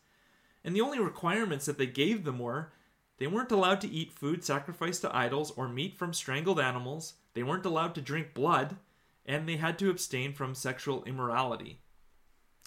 And 0.63 0.75
the 0.75 0.81
only 0.81 1.00
requirements 1.00 1.65
that 1.65 1.77
they 1.77 1.88
gave 1.88 2.24
them 2.24 2.39
were 2.39 2.72
they 3.20 3.28
weren't 3.28 3.52
allowed 3.52 3.82
to 3.82 3.90
eat 3.90 4.14
food 4.14 4.44
sacrificed 4.44 5.02
to 5.02 5.16
idols 5.16 5.52
or 5.52 5.68
meat 5.68 5.98
from 5.98 6.14
strangled 6.14 6.60
animals, 6.60 7.16
they 7.34 7.44
weren't 7.44 7.66
allowed 7.66 7.94
to 7.96 8.02
drink 8.02 8.34
blood, 8.34 8.78
and 9.26 9.48
they 9.48 9.58
had 9.58 9.78
to 9.80 9.90
abstain 9.90 10.34
from 10.34 10.56
sexual 10.56 11.04
immorality. 11.04 11.80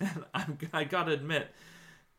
And 0.01 0.25
I'm, 0.35 0.59
I 0.73 0.85
gotta 0.85 1.13
admit, 1.13 1.49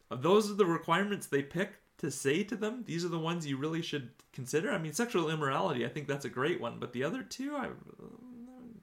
those 0.10 0.50
are 0.50 0.54
the 0.54 0.66
requirements 0.66 1.28
they 1.28 1.42
picked 1.42 1.80
to 1.98 2.12
say 2.12 2.44
to 2.44 2.56
them. 2.56 2.84
These 2.86 3.04
are 3.04 3.10
the 3.10 3.20
ones 3.20 3.48
you 3.48 3.58
really 3.58 3.82
should 3.82 4.12
consider. 4.32 4.72
I 4.72 4.78
mean, 4.78 4.94
sexual 4.94 5.30
immorality, 5.30 5.86
I 5.86 5.90
think 5.90 6.08
that's 6.08 6.26
a 6.26 6.30
great 6.30 6.62
one, 6.62 6.78
but 6.80 6.94
the 6.94 7.04
other 7.04 7.24
two, 7.24 7.56
I, 7.56 7.70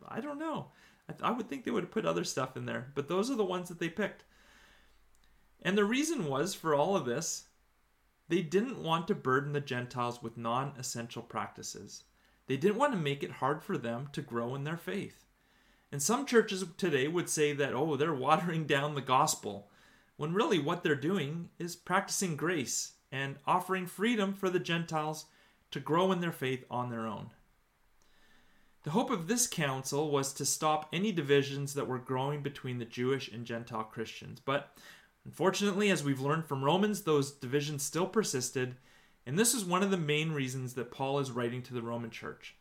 I 0.08 0.20
don't 0.20 0.38
know. 0.38 0.68
I, 1.08 1.28
I 1.28 1.30
would 1.30 1.48
think 1.48 1.64
they 1.64 1.70
would 1.70 1.84
have 1.84 1.92
put 1.92 2.04
other 2.04 2.24
stuff 2.24 2.56
in 2.56 2.66
there, 2.66 2.90
but 2.94 3.08
those 3.08 3.30
are 3.30 3.36
the 3.36 3.44
ones 3.44 3.68
that 3.68 3.78
they 3.78 3.88
picked. 3.88 4.24
And 5.62 5.76
the 5.76 5.84
reason 5.84 6.26
was 6.26 6.54
for 6.54 6.74
all 6.74 6.96
of 6.96 7.04
this, 7.04 7.44
they 8.30 8.42
didn't 8.42 8.82
want 8.82 9.08
to 9.08 9.14
burden 9.14 9.52
the 9.52 9.60
Gentiles 9.60 10.22
with 10.22 10.38
non 10.38 10.72
essential 10.78 11.20
practices. 11.20 12.04
They 12.46 12.56
didn't 12.56 12.78
want 12.78 12.92
to 12.92 12.98
make 12.98 13.22
it 13.22 13.32
hard 13.32 13.62
for 13.62 13.76
them 13.76 14.08
to 14.12 14.22
grow 14.22 14.54
in 14.54 14.64
their 14.64 14.76
faith. 14.76 15.24
And 15.92 16.00
some 16.00 16.24
churches 16.24 16.64
today 16.76 17.08
would 17.08 17.28
say 17.28 17.52
that, 17.52 17.74
oh, 17.74 17.96
they're 17.96 18.14
watering 18.14 18.66
down 18.66 18.94
the 18.94 19.00
gospel, 19.00 19.68
when 20.16 20.32
really 20.32 20.60
what 20.60 20.84
they're 20.84 20.94
doing 20.94 21.48
is 21.58 21.74
practicing 21.74 22.36
grace 22.36 22.92
and 23.10 23.36
offering 23.46 23.86
freedom 23.86 24.32
for 24.32 24.48
the 24.48 24.60
Gentiles 24.60 25.26
to 25.72 25.80
grow 25.80 26.12
in 26.12 26.20
their 26.20 26.32
faith 26.32 26.64
on 26.70 26.88
their 26.88 27.06
own. 27.06 27.30
The 28.84 28.90
hope 28.90 29.10
of 29.10 29.26
this 29.26 29.48
council 29.48 30.10
was 30.10 30.32
to 30.34 30.46
stop 30.46 30.88
any 30.92 31.10
divisions 31.10 31.74
that 31.74 31.88
were 31.88 31.98
growing 31.98 32.42
between 32.42 32.78
the 32.78 32.84
Jewish 32.84 33.28
and 33.28 33.44
Gentile 33.44 33.84
Christians. 33.84 34.40
But 34.40 34.72
unfortunately, 35.24 35.90
as 35.90 36.02
we've 36.02 36.20
learned 36.20 36.46
from 36.46 36.64
Romans, 36.64 37.02
those 37.02 37.30
divisions 37.32 37.82
still 37.82 38.06
persisted, 38.06 38.76
and 39.26 39.38
this 39.38 39.54
is 39.54 39.64
one 39.64 39.82
of 39.82 39.90
the 39.90 39.96
main 39.96 40.32
reasons 40.32 40.74
that 40.74 40.90
Paul 40.90 41.18
is 41.18 41.30
writing 41.30 41.62
to 41.62 41.74
the 41.74 41.82
Roman 41.82 42.10
church. 42.10 42.56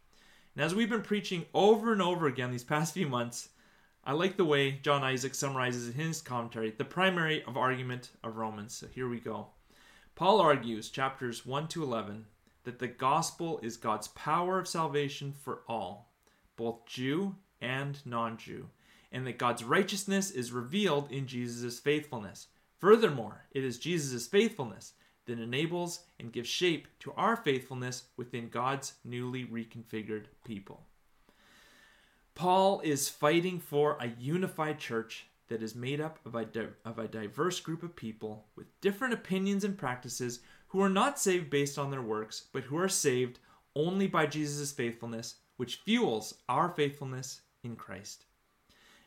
And 0.55 0.63
as 0.63 0.75
we've 0.75 0.89
been 0.89 1.01
preaching 1.01 1.45
over 1.53 1.93
and 1.93 2.01
over 2.01 2.27
again 2.27 2.51
these 2.51 2.63
past 2.63 2.93
few 2.93 3.07
months, 3.07 3.49
I 4.03 4.13
like 4.13 4.37
the 4.37 4.45
way 4.45 4.71
John 4.71 5.03
Isaac 5.03 5.35
summarizes 5.35 5.87
in 5.87 5.93
his 5.93 6.21
commentary 6.21 6.71
the 6.71 6.85
primary 6.85 7.43
of 7.43 7.57
argument 7.57 8.11
of 8.23 8.37
Romans. 8.37 8.73
So 8.73 8.87
here 8.87 9.07
we 9.07 9.19
go. 9.19 9.47
Paul 10.15 10.41
argues, 10.41 10.89
chapters 10.89 11.45
1 11.45 11.67
to 11.69 11.83
11, 11.83 12.25
that 12.63 12.79
the 12.79 12.87
gospel 12.87 13.59
is 13.63 13.77
God's 13.77 14.09
power 14.09 14.59
of 14.59 14.67
salvation 14.67 15.31
for 15.31 15.61
all, 15.67 16.11
both 16.57 16.85
Jew 16.85 17.35
and 17.61 18.05
non 18.05 18.37
Jew, 18.37 18.67
and 19.11 19.25
that 19.25 19.37
God's 19.37 19.63
righteousness 19.63 20.31
is 20.31 20.51
revealed 20.51 21.11
in 21.11 21.27
Jesus' 21.27 21.79
faithfulness. 21.79 22.47
Furthermore, 22.79 23.45
it 23.51 23.63
is 23.63 23.79
Jesus' 23.79 24.27
faithfulness 24.27 24.93
that 25.25 25.39
enables 25.39 26.01
and 26.19 26.31
gives 26.31 26.49
shape 26.49 26.87
to 26.99 27.11
our 27.13 27.35
faithfulness 27.35 28.03
within 28.17 28.49
God's 28.49 28.93
newly 29.03 29.45
reconfigured 29.45 30.25
people. 30.43 30.85
Paul 32.35 32.79
is 32.81 33.09
fighting 33.09 33.59
for 33.59 33.97
a 33.99 34.13
unified 34.19 34.79
church 34.79 35.27
that 35.49 35.61
is 35.61 35.75
made 35.75 35.99
up 35.99 36.19
of 36.25 36.35
a, 36.35 36.45
di- 36.45 36.67
of 36.85 36.97
a 36.97 37.07
diverse 37.07 37.59
group 37.59 37.83
of 37.83 37.95
people 37.95 38.45
with 38.55 38.79
different 38.81 39.13
opinions 39.13 39.63
and 39.63 39.77
practices 39.77 40.39
who 40.69 40.81
are 40.81 40.89
not 40.89 41.19
saved 41.19 41.49
based 41.49 41.77
on 41.77 41.91
their 41.91 42.01
works, 42.01 42.45
but 42.53 42.63
who 42.63 42.77
are 42.77 42.87
saved 42.87 43.39
only 43.75 44.07
by 44.07 44.25
Jesus' 44.25 44.71
faithfulness, 44.71 45.35
which 45.57 45.81
fuels 45.83 46.35
our 46.47 46.69
faithfulness 46.69 47.41
in 47.63 47.75
Christ. 47.75 48.25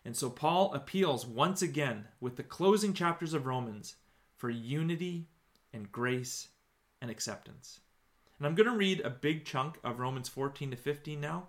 And 0.04 0.16
so 0.16 0.30
Paul 0.30 0.72
appeals 0.74 1.26
once 1.26 1.62
again 1.62 2.06
with 2.20 2.36
the 2.36 2.42
closing 2.42 2.92
chapters 2.92 3.34
of 3.34 3.46
Romans 3.46 3.96
for 4.36 4.50
unity 4.50 5.28
and 5.72 5.92
grace 5.92 6.48
and 7.00 7.10
acceptance. 7.10 7.80
And 8.38 8.46
I'm 8.46 8.54
going 8.54 8.68
to 8.68 8.76
read 8.76 9.00
a 9.00 9.10
big 9.10 9.44
chunk 9.44 9.78
of 9.84 10.00
Romans 10.00 10.28
14 10.28 10.72
to 10.72 10.76
15 10.76 11.20
now 11.20 11.48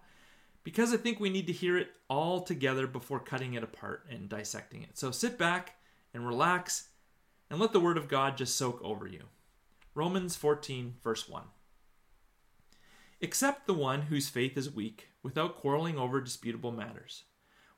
because 0.63 0.93
I 0.93 0.97
think 0.97 1.19
we 1.19 1.29
need 1.29 1.47
to 1.47 1.53
hear 1.53 1.77
it 1.77 1.89
all 2.07 2.41
together 2.41 2.87
before 2.87 3.19
cutting 3.19 3.55
it 3.55 3.63
apart 3.63 4.05
and 4.09 4.29
dissecting 4.29 4.83
it. 4.83 4.97
So 4.97 5.11
sit 5.11 5.37
back 5.37 5.75
and 6.13 6.27
relax 6.27 6.89
and 7.49 7.59
let 7.59 7.73
the 7.73 7.79
Word 7.79 7.97
of 7.97 8.07
God 8.07 8.37
just 8.37 8.55
soak 8.55 8.79
over 8.83 9.07
you. 9.07 9.23
Romans 9.95 10.35
14, 10.35 10.95
verse 11.03 11.27
1. 11.27 11.43
Accept 13.21 13.67
the 13.67 13.73
one 13.73 14.03
whose 14.03 14.29
faith 14.29 14.57
is 14.57 14.69
weak 14.69 15.09
without 15.21 15.57
quarreling 15.57 15.97
over 15.97 16.19
disputable 16.21 16.71
matters. 16.71 17.23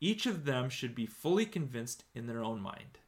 Each 0.00 0.24
of 0.24 0.44
them 0.44 0.70
should 0.70 0.94
be 0.94 1.06
fully 1.06 1.44
convinced 1.44 2.04
in 2.14 2.26
their 2.26 2.42
own 2.42 2.60
mind. 2.60 2.98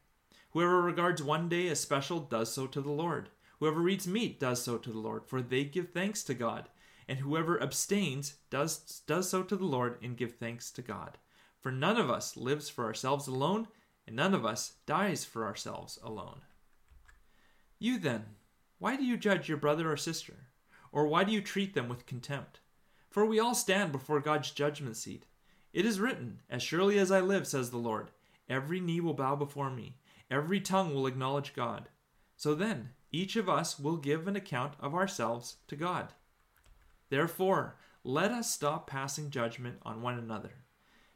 Whoever 0.51 0.81
regards 0.81 1.23
one 1.23 1.49
day 1.49 1.67
as 1.69 1.79
special 1.79 2.19
does 2.19 2.53
so 2.53 2.67
to 2.67 2.81
the 2.81 2.91
Lord. 2.91 3.29
Whoever 3.59 3.89
eats 3.89 4.05
meat 4.05 4.39
does 4.39 4.61
so 4.61 4.77
to 4.77 4.91
the 4.91 4.99
Lord, 4.99 5.25
for 5.25 5.41
they 5.41 5.63
give 5.63 5.89
thanks 5.89 6.23
to 6.25 6.35
God. 6.35 6.69
And 7.07 7.19
whoever 7.19 7.61
abstains 7.61 8.35
does, 8.49 9.01
does 9.07 9.29
so 9.29 9.41
to 9.43 9.55
the 9.55 9.65
Lord 9.65 9.97
and 10.03 10.15
give 10.15 10.33
thanks 10.33 10.69
to 10.71 10.81
God. 10.81 11.17
For 11.59 11.71
none 11.71 11.97
of 11.97 12.09
us 12.09 12.37
lives 12.37 12.69
for 12.69 12.85
ourselves 12.85 13.27
alone, 13.27 13.67
and 14.05 14.15
none 14.15 14.35
of 14.35 14.45
us 14.45 14.73
dies 14.85 15.25
for 15.25 15.45
ourselves 15.45 15.97
alone. 16.03 16.41
You 17.79 17.97
then, 17.97 18.25
why 18.77 18.95
do 18.95 19.03
you 19.03 19.17
judge 19.17 19.49
your 19.49 19.57
brother 19.57 19.91
or 19.91 19.97
sister? 19.97 20.47
Or 20.91 21.07
why 21.07 21.23
do 21.23 21.31
you 21.31 21.41
treat 21.41 21.73
them 21.73 21.89
with 21.89 22.05
contempt? 22.05 22.59
For 23.09 23.25
we 23.25 23.39
all 23.39 23.55
stand 23.55 23.91
before 23.91 24.19
God's 24.19 24.51
judgment 24.51 24.97
seat. 24.97 25.25
It 25.73 25.85
is 25.85 25.99
written, 25.99 26.39
As 26.49 26.63
surely 26.63 26.97
as 26.99 27.11
I 27.11 27.19
live, 27.19 27.47
says 27.47 27.71
the 27.71 27.77
Lord, 27.77 28.11
every 28.47 28.79
knee 28.79 29.01
will 29.01 29.13
bow 29.13 29.35
before 29.35 29.71
me 29.71 29.97
Every 30.33 30.59
tongue 30.59 30.95
will 30.95 31.05
acknowledge 31.05 31.53
God. 31.53 31.89
So 32.35 32.55
then, 32.55 32.89
each 33.11 33.35
of 33.35 33.47
us 33.47 33.79
will 33.79 33.97
give 33.97 34.27
an 34.27 34.35
account 34.35 34.73
of 34.79 34.95
ourselves 34.95 35.57
to 35.67 35.75
God. 35.75 36.07
Therefore, 37.09 37.75
let 38.03 38.31
us 38.31 38.51
stop 38.51 38.87
passing 38.87 39.29
judgment 39.29 39.77
on 39.83 40.01
one 40.01 40.17
another. 40.17 40.63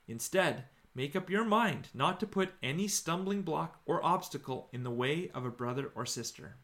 Instead, 0.08 0.66
make 0.94 1.16
up 1.16 1.32
your 1.32 1.44
mind 1.44 1.90
not 1.96 2.20
to 2.20 2.28
put 2.28 2.54
any 2.62 2.88
stumbling 2.88 3.42
block 3.42 3.80
or 3.88 4.06
obstacle 4.06 4.70
in 4.72 4.84
the 4.84 4.92
way 4.92 5.32
of 5.34 5.46
a 5.46 5.50
brother 5.50 5.92
or 5.96 6.06
sister. 6.06 6.58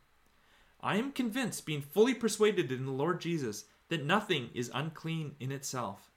I 0.80 0.98
am 0.98 1.12
convinced, 1.12 1.66
being 1.66 1.82
fully 1.82 2.14
persuaded 2.14 2.72
in 2.72 2.86
the 2.86 2.92
Lord 2.92 3.20
Jesus, 3.20 3.66
that 3.90 4.06
nothing 4.06 4.52
is 4.54 4.70
unclean 4.76 5.36
in 5.40 5.52
itself. 5.52 6.12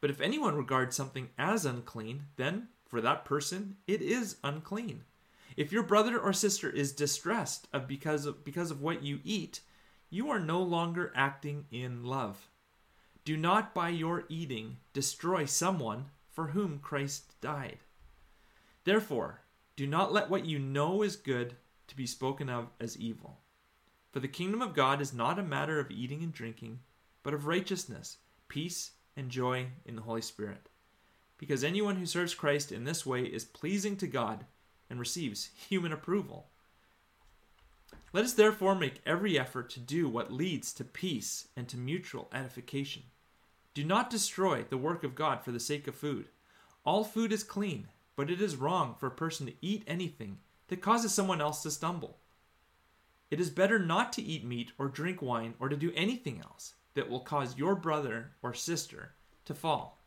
But 0.00 0.10
if 0.10 0.20
anyone 0.20 0.54
regards 0.56 0.94
something 0.94 1.30
as 1.38 1.64
unclean, 1.64 2.24
then 2.36 2.68
for 2.84 3.00
that 3.00 3.24
person 3.24 3.76
it 3.86 4.02
is 4.02 4.36
unclean. 4.44 5.04
If 5.56 5.72
your 5.72 5.82
brother 5.82 6.18
or 6.18 6.32
sister 6.32 6.68
is 6.68 6.92
distressed 6.92 7.66
of 7.72 7.88
because 7.88 8.26
of 8.26 8.44
because 8.44 8.70
of 8.70 8.82
what 8.82 9.02
you 9.02 9.20
eat, 9.24 9.60
you 10.10 10.30
are 10.30 10.38
no 10.38 10.62
longer 10.62 11.12
acting 11.14 11.66
in 11.70 12.04
love. 12.04 12.48
Do 13.24 13.36
not 13.36 13.74
by 13.74 13.88
your 13.88 14.24
eating 14.28 14.76
destroy 14.92 15.46
someone 15.46 16.06
for 16.30 16.48
whom 16.48 16.78
Christ 16.78 17.40
died. 17.40 17.78
Therefore, 18.84 19.40
do 19.74 19.86
not 19.86 20.12
let 20.12 20.30
what 20.30 20.44
you 20.46 20.58
know 20.58 21.02
is 21.02 21.16
good 21.16 21.56
to 21.88 21.96
be 21.96 22.06
spoken 22.06 22.48
of 22.48 22.68
as 22.78 22.96
evil. 22.98 23.40
For 24.12 24.20
the 24.20 24.28
kingdom 24.28 24.62
of 24.62 24.74
God 24.74 25.00
is 25.00 25.12
not 25.12 25.38
a 25.38 25.42
matter 25.42 25.80
of 25.80 25.90
eating 25.90 26.22
and 26.22 26.32
drinking, 26.32 26.80
but 27.22 27.34
of 27.34 27.46
righteousness, 27.46 28.18
peace, 28.48 28.92
and 29.16 29.30
joy 29.30 29.66
in 29.84 29.96
the 29.96 30.02
Holy 30.02 30.20
Spirit. 30.20 30.68
Because 31.38 31.64
anyone 31.64 31.96
who 31.96 32.06
serves 32.06 32.34
Christ 32.34 32.72
in 32.72 32.84
this 32.84 33.04
way 33.04 33.22
is 33.22 33.44
pleasing 33.44 33.96
to 33.96 34.06
God 34.06 34.44
and 34.88 34.98
receives 34.98 35.50
human 35.68 35.92
approval. 35.92 36.46
Let 38.12 38.24
us 38.24 38.32
therefore 38.32 38.74
make 38.74 39.02
every 39.04 39.38
effort 39.38 39.68
to 39.70 39.80
do 39.80 40.08
what 40.08 40.32
leads 40.32 40.72
to 40.74 40.84
peace 40.84 41.48
and 41.56 41.68
to 41.68 41.76
mutual 41.76 42.28
edification. 42.32 43.02
Do 43.74 43.84
not 43.84 44.08
destroy 44.08 44.62
the 44.62 44.78
work 44.78 45.04
of 45.04 45.14
God 45.14 45.44
for 45.44 45.52
the 45.52 45.60
sake 45.60 45.86
of 45.86 45.94
food. 45.94 46.28
All 46.84 47.04
food 47.04 47.32
is 47.32 47.42
clean, 47.42 47.88
but 48.14 48.30
it 48.30 48.40
is 48.40 48.56
wrong 48.56 48.94
for 48.98 49.06
a 49.06 49.10
person 49.10 49.46
to 49.46 49.54
eat 49.60 49.84
anything 49.86 50.38
that 50.68 50.80
causes 50.80 51.12
someone 51.12 51.40
else 51.40 51.62
to 51.62 51.70
stumble. 51.70 52.16
It 53.30 53.40
is 53.40 53.50
better 53.50 53.78
not 53.78 54.12
to 54.14 54.22
eat 54.22 54.44
meat 54.44 54.72
or 54.78 54.88
drink 54.88 55.20
wine 55.20 55.54
or 55.58 55.68
to 55.68 55.76
do 55.76 55.92
anything 55.94 56.40
else 56.40 56.74
that 56.96 57.08
will 57.08 57.20
cause 57.20 57.56
your 57.56 57.76
brother 57.76 58.32
or 58.42 58.52
sister 58.52 59.12
to 59.44 59.54
fall. 59.54 60.02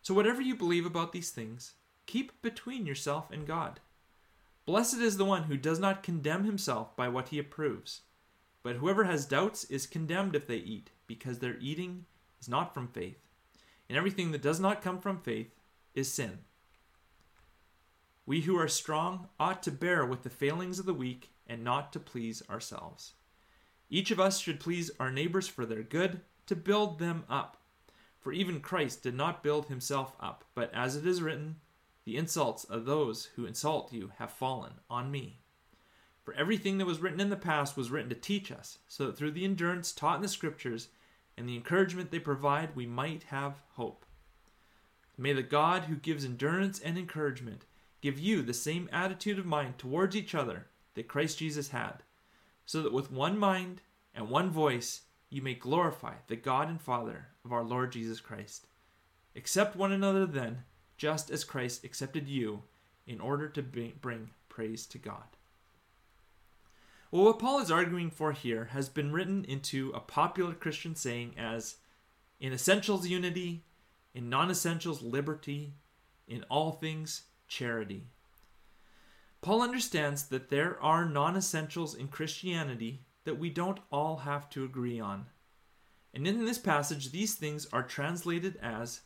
So, 0.00 0.14
whatever 0.14 0.40
you 0.40 0.54
believe 0.54 0.86
about 0.86 1.12
these 1.12 1.30
things, 1.30 1.72
keep 2.06 2.40
between 2.42 2.86
yourself 2.86 3.30
and 3.30 3.46
God. 3.46 3.80
Blessed 4.66 4.98
is 4.98 5.16
the 5.16 5.24
one 5.24 5.44
who 5.44 5.56
does 5.56 5.80
not 5.80 6.02
condemn 6.02 6.44
himself 6.44 6.94
by 6.96 7.08
what 7.08 7.28
he 7.28 7.38
approves. 7.38 8.02
But 8.62 8.76
whoever 8.76 9.04
has 9.04 9.26
doubts 9.26 9.64
is 9.64 9.86
condemned 9.86 10.36
if 10.36 10.46
they 10.46 10.56
eat, 10.56 10.90
because 11.06 11.38
their 11.40 11.56
eating 11.60 12.06
is 12.40 12.48
not 12.48 12.72
from 12.72 12.88
faith. 12.88 13.18
And 13.88 13.98
everything 13.98 14.30
that 14.32 14.42
does 14.42 14.60
not 14.60 14.80
come 14.80 15.00
from 15.00 15.20
faith 15.20 15.54
is 15.94 16.10
sin. 16.10 16.38
We 18.26 18.42
who 18.42 18.58
are 18.58 18.68
strong 18.68 19.28
ought 19.38 19.62
to 19.64 19.70
bear 19.70 20.06
with 20.06 20.22
the 20.22 20.30
failings 20.30 20.78
of 20.78 20.86
the 20.86 20.94
weak 20.94 21.30
and 21.46 21.62
not 21.62 21.92
to 21.92 22.00
please 22.00 22.42
ourselves. 22.48 23.12
Each 23.94 24.10
of 24.10 24.18
us 24.18 24.40
should 24.40 24.58
please 24.58 24.90
our 24.98 25.12
neighbors 25.12 25.46
for 25.46 25.64
their 25.64 25.84
good, 25.84 26.20
to 26.46 26.56
build 26.56 26.98
them 26.98 27.22
up. 27.30 27.58
For 28.18 28.32
even 28.32 28.58
Christ 28.58 29.04
did 29.04 29.14
not 29.14 29.44
build 29.44 29.66
himself 29.66 30.16
up, 30.18 30.44
but 30.56 30.74
as 30.74 30.96
it 30.96 31.06
is 31.06 31.22
written, 31.22 31.60
the 32.04 32.16
insults 32.16 32.64
of 32.64 32.86
those 32.86 33.26
who 33.36 33.46
insult 33.46 33.92
you 33.92 34.10
have 34.18 34.32
fallen 34.32 34.72
on 34.90 35.12
me. 35.12 35.38
For 36.24 36.34
everything 36.34 36.78
that 36.78 36.86
was 36.86 36.98
written 36.98 37.20
in 37.20 37.30
the 37.30 37.36
past 37.36 37.76
was 37.76 37.92
written 37.92 38.08
to 38.08 38.16
teach 38.16 38.50
us, 38.50 38.78
so 38.88 39.06
that 39.06 39.16
through 39.16 39.30
the 39.30 39.44
endurance 39.44 39.92
taught 39.92 40.16
in 40.16 40.22
the 40.22 40.28
Scriptures 40.28 40.88
and 41.38 41.48
the 41.48 41.54
encouragement 41.54 42.10
they 42.10 42.18
provide, 42.18 42.74
we 42.74 42.86
might 42.86 43.22
have 43.28 43.62
hope. 43.74 44.04
May 45.16 45.34
the 45.34 45.44
God 45.44 45.84
who 45.84 45.94
gives 45.94 46.24
endurance 46.24 46.80
and 46.80 46.98
encouragement 46.98 47.64
give 48.00 48.18
you 48.18 48.42
the 48.42 48.54
same 48.54 48.88
attitude 48.92 49.38
of 49.38 49.46
mind 49.46 49.78
towards 49.78 50.16
each 50.16 50.34
other 50.34 50.66
that 50.94 51.06
Christ 51.06 51.38
Jesus 51.38 51.68
had, 51.68 52.02
so 52.66 52.82
that 52.82 52.92
with 52.92 53.12
one 53.12 53.38
mind 53.38 53.80
and 54.14 54.28
one 54.28 54.50
voice 54.50 55.02
you 55.30 55.42
may 55.42 55.54
glorify 55.54 56.14
the 56.28 56.36
God 56.36 56.68
and 56.68 56.80
Father 56.80 57.28
of 57.44 57.52
our 57.52 57.64
Lord 57.64 57.92
Jesus 57.92 58.20
Christ. 58.20 58.66
Accept 59.34 59.74
one 59.74 59.92
another 59.92 60.26
then, 60.26 60.62
just 60.96 61.30
as 61.30 61.42
Christ 61.42 61.84
accepted 61.84 62.28
you, 62.28 62.62
in 63.06 63.20
order 63.20 63.48
to 63.48 63.62
bring 63.62 64.30
praise 64.48 64.86
to 64.86 64.98
God. 64.98 65.24
Well, 67.10 67.24
what 67.24 67.38
Paul 67.38 67.60
is 67.60 67.70
arguing 67.70 68.10
for 68.10 68.32
here 68.32 68.66
has 68.72 68.88
been 68.88 69.12
written 69.12 69.44
into 69.44 69.92
a 69.94 70.00
popular 70.00 70.54
Christian 70.54 70.94
saying 70.94 71.34
as 71.38 71.76
in 72.40 72.52
essentials, 72.52 73.06
unity, 73.06 73.64
in 74.14 74.28
non 74.28 74.50
essentials, 74.50 75.02
liberty, 75.02 75.74
in 76.26 76.44
all 76.44 76.72
things, 76.72 77.22
charity. 77.48 78.08
Paul 79.44 79.60
understands 79.60 80.28
that 80.28 80.48
there 80.48 80.82
are 80.82 81.04
non 81.04 81.36
essentials 81.36 81.94
in 81.94 82.08
Christianity 82.08 83.02
that 83.24 83.38
we 83.38 83.50
don't 83.50 83.78
all 83.92 84.16
have 84.16 84.48
to 84.50 84.64
agree 84.64 84.98
on. 84.98 85.26
And 86.14 86.26
in 86.26 86.46
this 86.46 86.56
passage, 86.56 87.12
these 87.12 87.34
things 87.34 87.66
are 87.70 87.82
translated 87.82 88.56
as 88.62 89.02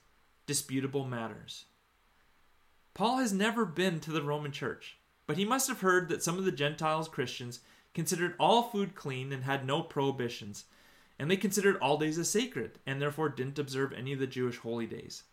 disputable 0.46 1.04
matters. 1.04 1.64
Paul 2.94 3.16
has 3.16 3.32
never 3.32 3.64
been 3.64 3.98
to 3.98 4.12
the 4.12 4.22
Roman 4.22 4.52
church, 4.52 4.98
but 5.26 5.38
he 5.38 5.44
must 5.44 5.66
have 5.66 5.80
heard 5.80 6.08
that 6.08 6.22
some 6.22 6.38
of 6.38 6.44
the 6.44 6.52
Gentiles 6.52 7.08
Christians 7.08 7.58
considered 7.92 8.36
all 8.38 8.62
food 8.62 8.94
clean 8.94 9.32
and 9.32 9.42
had 9.42 9.66
no 9.66 9.82
prohibitions, 9.82 10.66
and 11.18 11.28
they 11.28 11.36
considered 11.36 11.78
all 11.78 11.98
days 11.98 12.16
as 12.16 12.30
sacred 12.30 12.78
and 12.86 13.02
therefore 13.02 13.28
didn't 13.28 13.58
observe 13.58 13.92
any 13.92 14.12
of 14.12 14.20
the 14.20 14.26
Jewish 14.28 14.58
holy 14.58 14.86
days. 14.86 15.24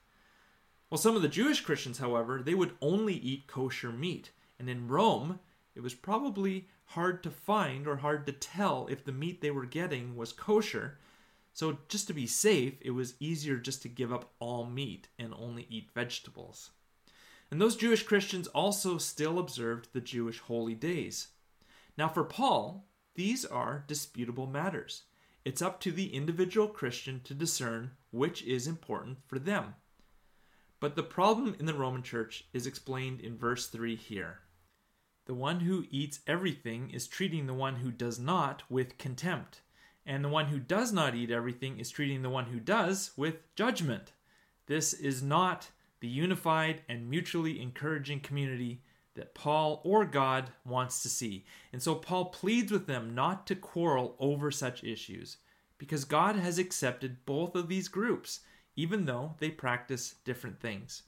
Well, 0.89 0.97
some 0.97 1.15
of 1.15 1.21
the 1.21 1.27
Jewish 1.27 1.61
Christians, 1.61 1.99
however, 1.99 2.41
they 2.41 2.55
would 2.55 2.75
only 2.81 3.13
eat 3.13 3.45
kosher 3.45 3.91
meat, 3.91 4.31
and 4.59 4.69
in 4.69 4.87
Rome, 4.87 5.39
it 5.75 5.81
was 5.81 5.93
probably 5.93 6.67
hard 6.85 7.23
to 7.23 7.29
find 7.29 7.87
or 7.87 7.97
hard 7.97 8.25
to 8.25 8.31
tell 8.31 8.87
if 8.87 9.03
the 9.03 9.11
meat 9.11 9.41
they 9.41 9.51
were 9.51 9.65
getting 9.65 10.15
was 10.15 10.31
kosher. 10.31 10.97
So, 11.53 11.77
just 11.87 12.07
to 12.07 12.13
be 12.13 12.27
safe, 12.27 12.75
it 12.81 12.91
was 12.91 13.15
easier 13.19 13.57
just 13.57 13.81
to 13.83 13.89
give 13.89 14.11
up 14.11 14.33
all 14.39 14.65
meat 14.65 15.07
and 15.17 15.33
only 15.33 15.65
eat 15.69 15.89
vegetables. 15.93 16.71
And 17.49 17.61
those 17.61 17.75
Jewish 17.75 18.03
Christians 18.03 18.47
also 18.47 18.97
still 18.97 19.39
observed 19.39 19.89
the 19.93 20.01
Jewish 20.01 20.39
holy 20.39 20.75
days. 20.75 21.29
Now, 21.97 22.09
for 22.09 22.23
Paul, 22.23 22.87
these 23.15 23.45
are 23.45 23.85
disputable 23.87 24.47
matters. 24.47 25.03
It's 25.45 25.61
up 25.61 25.79
to 25.81 25.91
the 25.91 26.13
individual 26.13 26.67
Christian 26.67 27.21
to 27.25 27.33
discern 27.33 27.91
which 28.11 28.43
is 28.43 28.67
important 28.67 29.19
for 29.27 29.39
them. 29.39 29.75
But 30.79 30.95
the 30.95 31.03
problem 31.03 31.55
in 31.59 31.65
the 31.65 31.73
Roman 31.73 32.03
church 32.03 32.45
is 32.51 32.67
explained 32.67 33.21
in 33.21 33.37
verse 33.37 33.67
3 33.67 33.95
here. 33.95 34.39
The 35.25 35.33
one 35.33 35.61
who 35.61 35.85
eats 35.89 36.19
everything 36.27 36.91
is 36.91 37.07
treating 37.07 37.47
the 37.47 37.53
one 37.53 37.77
who 37.77 37.91
does 37.91 38.19
not 38.19 38.63
with 38.69 38.99
contempt, 38.99 39.61
and 40.05 40.23
the 40.23 40.29
one 40.29 40.45
who 40.45 40.59
does 40.59 40.93
not 40.93 41.15
eat 41.15 41.31
everything 41.31 41.79
is 41.79 41.89
treating 41.89 42.21
the 42.21 42.29
one 42.29 42.45
who 42.45 42.59
does 42.59 43.11
with 43.17 43.55
judgment. 43.55 44.13
This 44.67 44.93
is 44.93 45.23
not 45.23 45.69
the 45.99 46.07
unified 46.07 46.81
and 46.87 47.09
mutually 47.09 47.59
encouraging 47.59 48.19
community 48.19 48.83
that 49.15 49.33
Paul 49.33 49.81
or 49.83 50.05
God 50.05 50.51
wants 50.63 51.01
to 51.01 51.09
see. 51.09 51.45
And 51.73 51.81
so 51.81 51.95
Paul 51.95 52.25
pleads 52.25 52.71
with 52.71 52.85
them 52.85 53.15
not 53.15 53.47
to 53.47 53.55
quarrel 53.55 54.15
over 54.19 54.51
such 54.51 54.83
issues, 54.83 55.37
because 55.79 56.05
God 56.05 56.35
has 56.35 56.59
accepted 56.59 57.25
both 57.25 57.55
of 57.55 57.67
these 57.67 57.87
groups, 57.87 58.41
even 58.75 59.05
though 59.05 59.35
they 59.39 59.49
practice 59.49 60.15
different 60.23 60.59
things. 60.59 61.03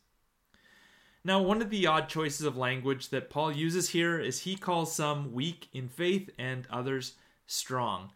Now, 1.28 1.42
one 1.42 1.62
of 1.62 1.70
the 1.70 1.86
odd 1.86 2.08
choices 2.08 2.46
of 2.46 2.56
language 2.56 3.10
that 3.10 3.30
Paul 3.30 3.52
uses 3.52 3.90
here 3.90 4.18
is 4.18 4.40
he 4.40 4.56
calls 4.56 4.96
some 4.96 5.34
weak 5.34 5.68
in 5.74 5.90
faith 5.90 6.30
and 6.40 6.66
others 6.70 7.16
strong. 7.46 8.12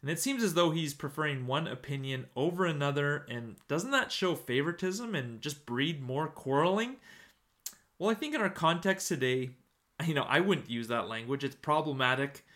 And 0.00 0.10
it 0.10 0.18
seems 0.18 0.42
as 0.42 0.54
though 0.54 0.70
he's 0.70 0.94
preferring 0.94 1.46
one 1.46 1.66
opinion 1.68 2.24
over 2.34 2.64
another, 2.64 3.26
and 3.28 3.56
doesn't 3.68 3.90
that 3.90 4.10
show 4.10 4.34
favoritism 4.34 5.14
and 5.14 5.42
just 5.42 5.66
breed 5.66 6.00
more 6.00 6.26
quarreling? 6.26 6.96
Well, 7.98 8.08
I 8.08 8.14
think 8.14 8.34
in 8.34 8.40
our 8.40 8.48
context 8.48 9.08
today, 9.08 9.50
you 10.06 10.14
know, 10.14 10.24
I 10.26 10.40
wouldn't 10.40 10.70
use 10.70 10.88
that 10.88 11.06
language. 11.06 11.44
It's 11.44 11.54
problematic. 11.54 12.46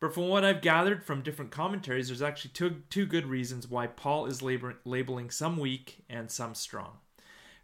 But 0.00 0.14
from 0.14 0.28
what 0.28 0.46
I've 0.46 0.62
gathered 0.62 1.04
from 1.04 1.20
different 1.20 1.50
commentaries, 1.50 2.08
there's 2.08 2.22
actually 2.22 2.52
two, 2.52 2.84
two 2.88 3.04
good 3.04 3.26
reasons 3.26 3.68
why 3.68 3.86
Paul 3.86 4.24
is 4.24 4.40
labor, 4.40 4.78
labeling 4.86 5.28
some 5.28 5.58
weak 5.58 6.06
and 6.08 6.30
some 6.30 6.54
strong. 6.54 7.00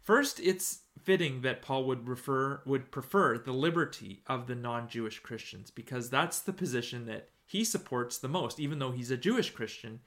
First, 0.03 0.39
it's 0.39 0.82
fitting 1.01 1.41
that 1.41 1.61
Paul 1.61 1.85
would 1.85 2.07
refer 2.07 2.61
would 2.65 2.91
prefer 2.91 3.37
the 3.37 3.51
liberty 3.51 4.21
of 4.27 4.47
the 4.47 4.55
non-Jewish 4.55 5.19
Christians 5.19 5.71
because 5.71 6.09
that's 6.09 6.39
the 6.39 6.53
position 6.53 7.05
that 7.07 7.29
he 7.45 7.63
supports 7.63 8.17
the 8.17 8.27
most. 8.27 8.59
Even 8.59 8.79
though 8.79 8.91
he's 8.91 9.11
a 9.11 9.17
Jewish 9.17 9.51
Christian 9.51 9.99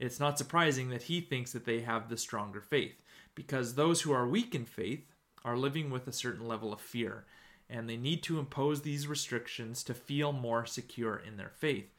it's 0.00 0.18
not 0.18 0.38
surprising 0.38 0.88
that 0.88 1.02
he 1.02 1.20
thinks 1.20 1.52
that 1.52 1.66
they 1.66 1.80
have 1.80 2.08
the 2.08 2.16
stronger 2.16 2.62
faith 2.62 3.02
because 3.34 3.74
those 3.74 4.00
who 4.00 4.12
are 4.12 4.26
weak 4.26 4.54
in 4.54 4.64
faith 4.64 5.04
are 5.44 5.58
living 5.58 5.90
with 5.90 6.08
a 6.08 6.12
certain 6.12 6.48
level 6.48 6.72
of 6.72 6.80
fear 6.80 7.26
and 7.68 7.88
they 7.88 7.98
need 7.98 8.22
to 8.22 8.38
impose 8.38 8.80
these 8.80 9.06
restrictions 9.06 9.84
to 9.84 9.94
feel 9.94 10.32
more 10.32 10.64
secure 10.66 11.16
in 11.16 11.36
their 11.36 11.52
faith. 11.54 11.92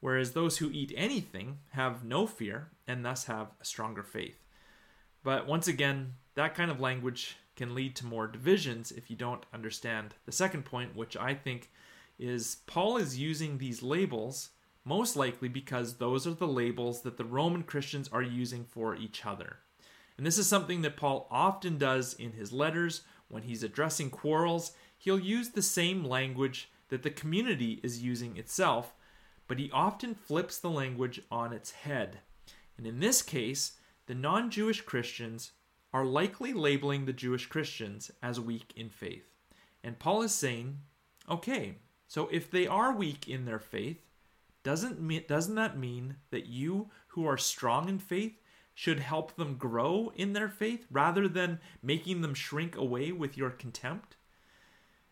Whereas 0.00 0.32
those 0.32 0.58
who 0.58 0.70
eat 0.70 0.92
anything 0.94 1.58
have 1.70 2.04
no 2.04 2.26
fear 2.26 2.68
and 2.86 3.04
thus 3.04 3.24
have 3.24 3.48
a 3.60 3.64
stronger 3.64 4.02
faith. 4.02 4.44
But 5.24 5.46
once 5.46 5.66
again 5.66 6.12
that 6.34 6.54
kind 6.54 6.70
of 6.70 6.78
language 6.78 7.38
can 7.56 7.74
lead 7.74 7.96
to 7.96 8.06
more 8.06 8.26
divisions 8.26 8.92
if 8.92 9.10
you 9.10 9.16
don't 9.16 9.46
understand 9.52 10.14
the 10.26 10.32
second 10.32 10.64
point, 10.64 10.94
which 10.94 11.16
I 11.16 11.34
think 11.34 11.70
is 12.18 12.58
Paul 12.66 12.96
is 12.96 13.18
using 13.18 13.58
these 13.58 13.82
labels 13.82 14.50
most 14.84 15.16
likely 15.16 15.48
because 15.48 15.96
those 15.96 16.26
are 16.26 16.34
the 16.34 16.46
labels 16.46 17.02
that 17.02 17.16
the 17.16 17.24
Roman 17.24 17.64
Christians 17.64 18.08
are 18.12 18.22
using 18.22 18.64
for 18.64 18.94
each 18.94 19.26
other. 19.26 19.56
And 20.16 20.24
this 20.24 20.38
is 20.38 20.46
something 20.46 20.82
that 20.82 20.96
Paul 20.96 21.26
often 21.30 21.76
does 21.76 22.14
in 22.14 22.32
his 22.32 22.52
letters 22.52 23.02
when 23.28 23.42
he's 23.42 23.64
addressing 23.64 24.10
quarrels. 24.10 24.72
He'll 24.96 25.18
use 25.18 25.50
the 25.50 25.62
same 25.62 26.04
language 26.04 26.70
that 26.88 27.02
the 27.02 27.10
community 27.10 27.80
is 27.82 28.02
using 28.02 28.36
itself, 28.36 28.94
but 29.48 29.58
he 29.58 29.70
often 29.72 30.14
flips 30.14 30.56
the 30.56 30.70
language 30.70 31.20
on 31.30 31.52
its 31.52 31.72
head. 31.72 32.20
And 32.78 32.86
in 32.86 33.00
this 33.00 33.22
case, 33.22 33.72
the 34.06 34.14
non 34.14 34.50
Jewish 34.50 34.82
Christians 34.82 35.50
are 35.96 36.04
likely 36.04 36.52
labeling 36.52 37.06
the 37.06 37.12
Jewish 37.14 37.46
Christians 37.46 38.10
as 38.22 38.38
weak 38.38 38.70
in 38.76 38.90
faith. 38.90 39.32
And 39.82 39.98
Paul 39.98 40.20
is 40.20 40.34
saying, 40.34 40.80
okay, 41.26 41.76
so 42.06 42.28
if 42.30 42.50
they 42.50 42.66
are 42.66 42.94
weak 42.94 43.26
in 43.26 43.46
their 43.46 43.58
faith, 43.58 44.04
doesn't 44.62 45.26
doesn't 45.26 45.54
that 45.54 45.78
mean 45.78 46.16
that 46.30 46.44
you 46.44 46.90
who 47.08 47.26
are 47.26 47.38
strong 47.38 47.88
in 47.88 47.98
faith 47.98 48.42
should 48.74 49.00
help 49.00 49.36
them 49.36 49.56
grow 49.56 50.12
in 50.14 50.34
their 50.34 50.50
faith 50.50 50.86
rather 50.90 51.28
than 51.28 51.60
making 51.82 52.20
them 52.20 52.34
shrink 52.34 52.76
away 52.76 53.10
with 53.10 53.38
your 53.38 53.48
contempt? 53.48 54.16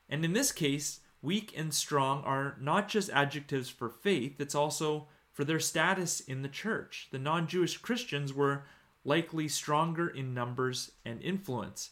And 0.07 0.23
in 0.23 0.35
this 0.35 0.53
case, 0.53 1.01
weak 1.23 1.55
and 1.57 1.73
strong 1.73 2.23
are 2.25 2.59
not 2.61 2.89
just 2.89 3.09
adjectives 3.09 3.71
for 3.71 3.89
faith, 3.89 4.39
it's 4.39 4.55
also 4.55 5.09
for 5.33 5.45
their 5.45 5.61
status 5.61 6.21
in 6.21 6.43
the 6.43 6.49
church. 6.51 7.09
The 7.11 7.19
non 7.19 7.47
Jewish 7.47 7.79
Christians 7.79 8.35
were 8.35 8.65
likely 9.05 9.49
stronger 9.49 10.09
in 10.09 10.35
numbers 10.35 10.93
and 11.05 11.21
influence. 11.23 11.91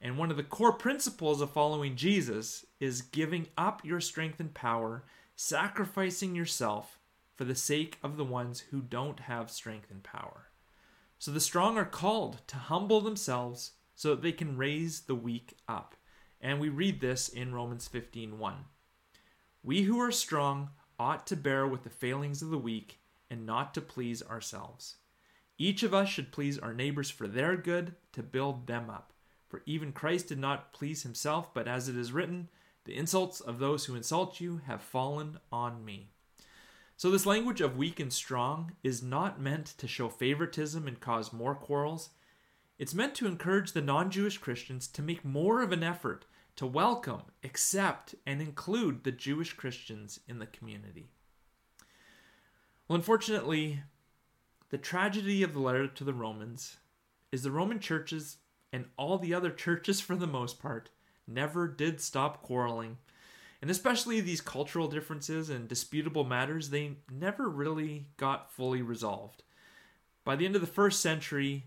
And 0.00 0.16
one 0.16 0.30
of 0.30 0.36
the 0.36 0.42
core 0.42 0.72
principles 0.72 1.40
of 1.40 1.50
following 1.50 1.96
Jesus 1.96 2.64
is 2.80 3.02
giving 3.02 3.48
up 3.56 3.84
your 3.84 4.00
strength 4.00 4.40
and 4.40 4.52
power, 4.52 5.04
sacrificing 5.36 6.34
yourself 6.34 6.98
for 7.34 7.44
the 7.44 7.54
sake 7.54 7.98
of 8.02 8.16
the 8.16 8.24
ones 8.24 8.60
who 8.70 8.80
don't 8.80 9.20
have 9.20 9.50
strength 9.50 9.90
and 9.90 10.02
power. 10.02 10.50
So 11.18 11.30
the 11.30 11.40
strong 11.40 11.76
are 11.78 11.84
called 11.84 12.46
to 12.48 12.56
humble 12.56 13.00
themselves 13.00 13.72
so 13.94 14.10
that 14.10 14.22
they 14.22 14.32
can 14.32 14.56
raise 14.56 15.00
the 15.00 15.16
weak 15.16 15.54
up. 15.68 15.96
And 16.40 16.60
we 16.60 16.68
read 16.68 17.00
this 17.00 17.28
in 17.28 17.52
Romans 17.52 17.88
15:1. 17.88 18.66
We 19.64 19.82
who 19.82 20.00
are 20.00 20.12
strong 20.12 20.70
ought 20.98 21.26
to 21.26 21.36
bear 21.36 21.66
with 21.66 21.82
the 21.82 21.90
failings 21.90 22.42
of 22.42 22.50
the 22.50 22.58
weak 22.58 23.00
and 23.28 23.44
not 23.44 23.74
to 23.74 23.80
please 23.80 24.22
ourselves. 24.22 24.96
Each 25.58 25.82
of 25.82 25.92
us 25.92 26.08
should 26.08 26.30
please 26.30 26.58
our 26.58 26.72
neighbors 26.72 27.10
for 27.10 27.26
their 27.26 27.56
good 27.56 27.96
to 28.12 28.22
build 28.22 28.66
them 28.66 28.88
up. 28.88 29.12
For 29.48 29.62
even 29.66 29.92
Christ 29.92 30.28
did 30.28 30.38
not 30.38 30.72
please 30.72 31.02
himself, 31.02 31.52
but 31.52 31.66
as 31.66 31.88
it 31.88 31.96
is 31.96 32.12
written, 32.12 32.48
the 32.84 32.96
insults 32.96 33.40
of 33.40 33.58
those 33.58 33.84
who 33.84 33.96
insult 33.96 34.40
you 34.40 34.60
have 34.66 34.80
fallen 34.80 35.38
on 35.50 35.84
me. 35.84 36.10
So, 36.96 37.10
this 37.10 37.26
language 37.26 37.60
of 37.60 37.76
weak 37.76 38.00
and 38.00 38.12
strong 38.12 38.72
is 38.82 39.02
not 39.02 39.40
meant 39.40 39.66
to 39.78 39.88
show 39.88 40.08
favoritism 40.08 40.86
and 40.86 41.00
cause 41.00 41.32
more 41.32 41.54
quarrels. 41.54 42.10
It's 42.78 42.94
meant 42.94 43.14
to 43.16 43.26
encourage 43.26 43.72
the 43.72 43.82
non 43.82 44.10
Jewish 44.10 44.38
Christians 44.38 44.86
to 44.88 45.02
make 45.02 45.24
more 45.24 45.62
of 45.62 45.72
an 45.72 45.82
effort 45.82 46.26
to 46.56 46.66
welcome, 46.66 47.22
accept, 47.44 48.14
and 48.26 48.42
include 48.42 49.04
the 49.04 49.12
Jewish 49.12 49.52
Christians 49.52 50.18
in 50.26 50.40
the 50.40 50.46
community. 50.46 51.10
Well, 52.88 52.96
unfortunately, 52.96 53.82
the 54.70 54.78
tragedy 54.78 55.42
of 55.42 55.54
the 55.54 55.60
letter 55.60 55.86
to 55.86 56.04
the 56.04 56.12
Romans 56.12 56.76
is 57.32 57.42
the 57.42 57.50
Roman 57.50 57.80
churches 57.80 58.38
and 58.72 58.86
all 58.96 59.18
the 59.18 59.32
other 59.32 59.50
churches, 59.50 60.00
for 60.00 60.14
the 60.14 60.26
most 60.26 60.60
part, 60.60 60.90
never 61.26 61.66
did 61.66 62.00
stop 62.00 62.42
quarreling. 62.42 62.98
And 63.60 63.70
especially 63.70 64.20
these 64.20 64.40
cultural 64.40 64.88
differences 64.88 65.50
and 65.50 65.68
disputable 65.68 66.24
matters, 66.24 66.70
they 66.70 66.98
never 67.10 67.48
really 67.48 68.06
got 68.16 68.52
fully 68.52 68.82
resolved. 68.82 69.42
By 70.24 70.36
the 70.36 70.44
end 70.44 70.54
of 70.54 70.60
the 70.60 70.66
first 70.66 71.00
century, 71.00 71.64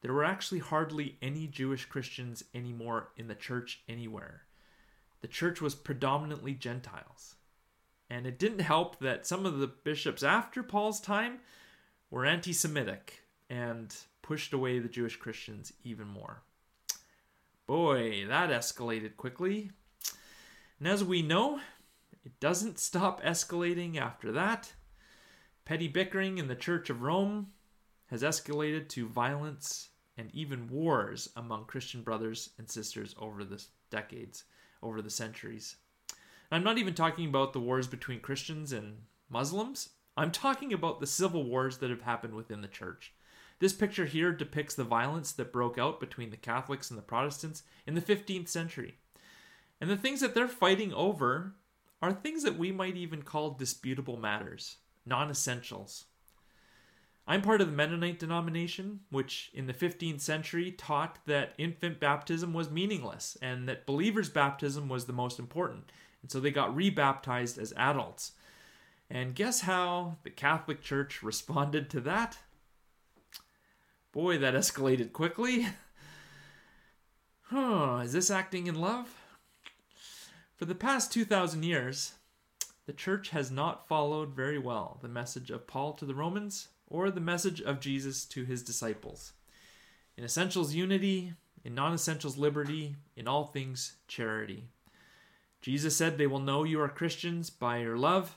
there 0.00 0.12
were 0.12 0.24
actually 0.24 0.60
hardly 0.60 1.18
any 1.20 1.46
Jewish 1.48 1.84
Christians 1.86 2.44
anymore 2.54 3.08
in 3.16 3.26
the 3.26 3.34
church 3.34 3.82
anywhere. 3.88 4.42
The 5.20 5.28
church 5.28 5.60
was 5.60 5.74
predominantly 5.74 6.54
Gentiles. 6.54 7.34
And 8.08 8.24
it 8.24 8.38
didn't 8.38 8.60
help 8.60 9.00
that 9.00 9.26
some 9.26 9.44
of 9.44 9.58
the 9.58 9.66
bishops 9.66 10.22
after 10.22 10.62
Paul's 10.62 11.00
time 11.00 11.40
were 12.10 12.24
anti 12.24 12.52
Semitic 12.52 13.22
and 13.48 13.94
pushed 14.22 14.52
away 14.52 14.78
the 14.78 14.88
Jewish 14.88 15.16
Christians 15.16 15.72
even 15.84 16.06
more. 16.06 16.42
Boy, 17.66 18.26
that 18.26 18.50
escalated 18.50 19.16
quickly. 19.16 19.70
And 20.78 20.88
as 20.88 21.02
we 21.02 21.22
know, 21.22 21.60
it 22.24 22.38
doesn't 22.40 22.78
stop 22.78 23.22
escalating 23.22 23.96
after 23.96 24.32
that. 24.32 24.72
Petty 25.64 25.88
bickering 25.88 26.38
in 26.38 26.48
the 26.48 26.54
Church 26.54 26.90
of 26.90 27.02
Rome 27.02 27.48
has 28.06 28.22
escalated 28.22 28.88
to 28.90 29.08
violence 29.08 29.88
and 30.16 30.30
even 30.32 30.68
wars 30.68 31.28
among 31.36 31.64
Christian 31.66 32.02
brothers 32.02 32.50
and 32.58 32.70
sisters 32.70 33.14
over 33.18 33.44
the 33.44 33.62
decades, 33.90 34.44
over 34.82 35.02
the 35.02 35.10
centuries. 35.10 35.76
I'm 36.50 36.64
not 36.64 36.78
even 36.78 36.94
talking 36.94 37.28
about 37.28 37.52
the 37.52 37.60
wars 37.60 37.86
between 37.86 38.20
Christians 38.20 38.72
and 38.72 38.98
Muslims. 39.28 39.90
I'm 40.16 40.30
talking 40.30 40.72
about 40.72 41.00
the 41.00 41.06
civil 41.06 41.44
wars 41.44 41.78
that 41.78 41.90
have 41.90 42.02
happened 42.02 42.34
within 42.34 42.62
the 42.62 42.68
church. 42.68 43.12
This 43.58 43.72
picture 43.72 44.06
here 44.06 44.32
depicts 44.32 44.74
the 44.74 44.84
violence 44.84 45.32
that 45.32 45.52
broke 45.52 45.78
out 45.78 46.00
between 46.00 46.30
the 46.30 46.36
Catholics 46.36 46.90
and 46.90 46.98
the 46.98 47.02
Protestants 47.02 47.62
in 47.86 47.94
the 47.94 48.00
15th 48.00 48.48
century. 48.48 48.96
And 49.80 49.90
the 49.90 49.96
things 49.96 50.20
that 50.20 50.34
they're 50.34 50.48
fighting 50.48 50.92
over 50.92 51.54
are 52.02 52.12
things 52.12 52.42
that 52.44 52.58
we 52.58 52.72
might 52.72 52.96
even 52.96 53.22
call 53.22 53.50
disputable 53.50 54.16
matters, 54.16 54.76
non 55.04 55.30
essentials. 55.30 56.04
I'm 57.28 57.42
part 57.42 57.60
of 57.60 57.66
the 57.66 57.76
Mennonite 57.76 58.20
denomination, 58.20 59.00
which 59.10 59.50
in 59.52 59.66
the 59.66 59.74
15th 59.74 60.20
century 60.20 60.70
taught 60.70 61.18
that 61.26 61.54
infant 61.58 61.98
baptism 61.98 62.52
was 62.52 62.70
meaningless 62.70 63.36
and 63.42 63.68
that 63.68 63.84
believers' 63.84 64.28
baptism 64.28 64.88
was 64.88 65.06
the 65.06 65.12
most 65.12 65.38
important. 65.38 65.90
And 66.22 66.30
so 66.30 66.38
they 66.38 66.52
got 66.52 66.74
rebaptized 66.74 67.58
as 67.58 67.72
adults. 67.76 68.32
And 69.08 69.34
guess 69.34 69.60
how 69.62 70.16
the 70.24 70.30
Catholic 70.30 70.82
Church 70.82 71.22
responded 71.22 71.88
to 71.90 72.00
that? 72.00 72.38
Boy, 74.12 74.38
that 74.38 74.54
escalated 74.54 75.12
quickly. 75.12 75.68
Huh, 77.42 78.00
is 78.02 78.12
this 78.12 78.30
acting 78.30 78.66
in 78.66 78.74
love? 78.74 79.14
For 80.56 80.64
the 80.64 80.74
past 80.74 81.12
2,000 81.12 81.62
years, 81.62 82.14
the 82.86 82.92
church 82.92 83.28
has 83.28 83.50
not 83.50 83.86
followed 83.86 84.30
very 84.30 84.58
well 84.58 84.98
the 85.02 85.08
message 85.08 85.50
of 85.50 85.66
Paul 85.66 85.92
to 85.94 86.04
the 86.04 86.14
Romans 86.14 86.68
or 86.88 87.10
the 87.10 87.20
message 87.20 87.60
of 87.60 87.78
Jesus 87.78 88.24
to 88.26 88.44
his 88.44 88.62
disciples. 88.62 89.32
In 90.16 90.24
essentials, 90.24 90.74
unity, 90.74 91.34
in 91.64 91.74
non 91.74 91.92
essentials, 91.92 92.38
liberty, 92.38 92.96
in 93.16 93.28
all 93.28 93.44
things, 93.44 93.96
charity. 94.08 94.68
Jesus 95.60 95.96
said 95.96 96.16
they 96.16 96.26
will 96.26 96.38
know 96.38 96.64
you 96.64 96.80
are 96.80 96.88
Christians 96.88 97.50
by 97.50 97.78
your 97.78 97.98
love. 97.98 98.36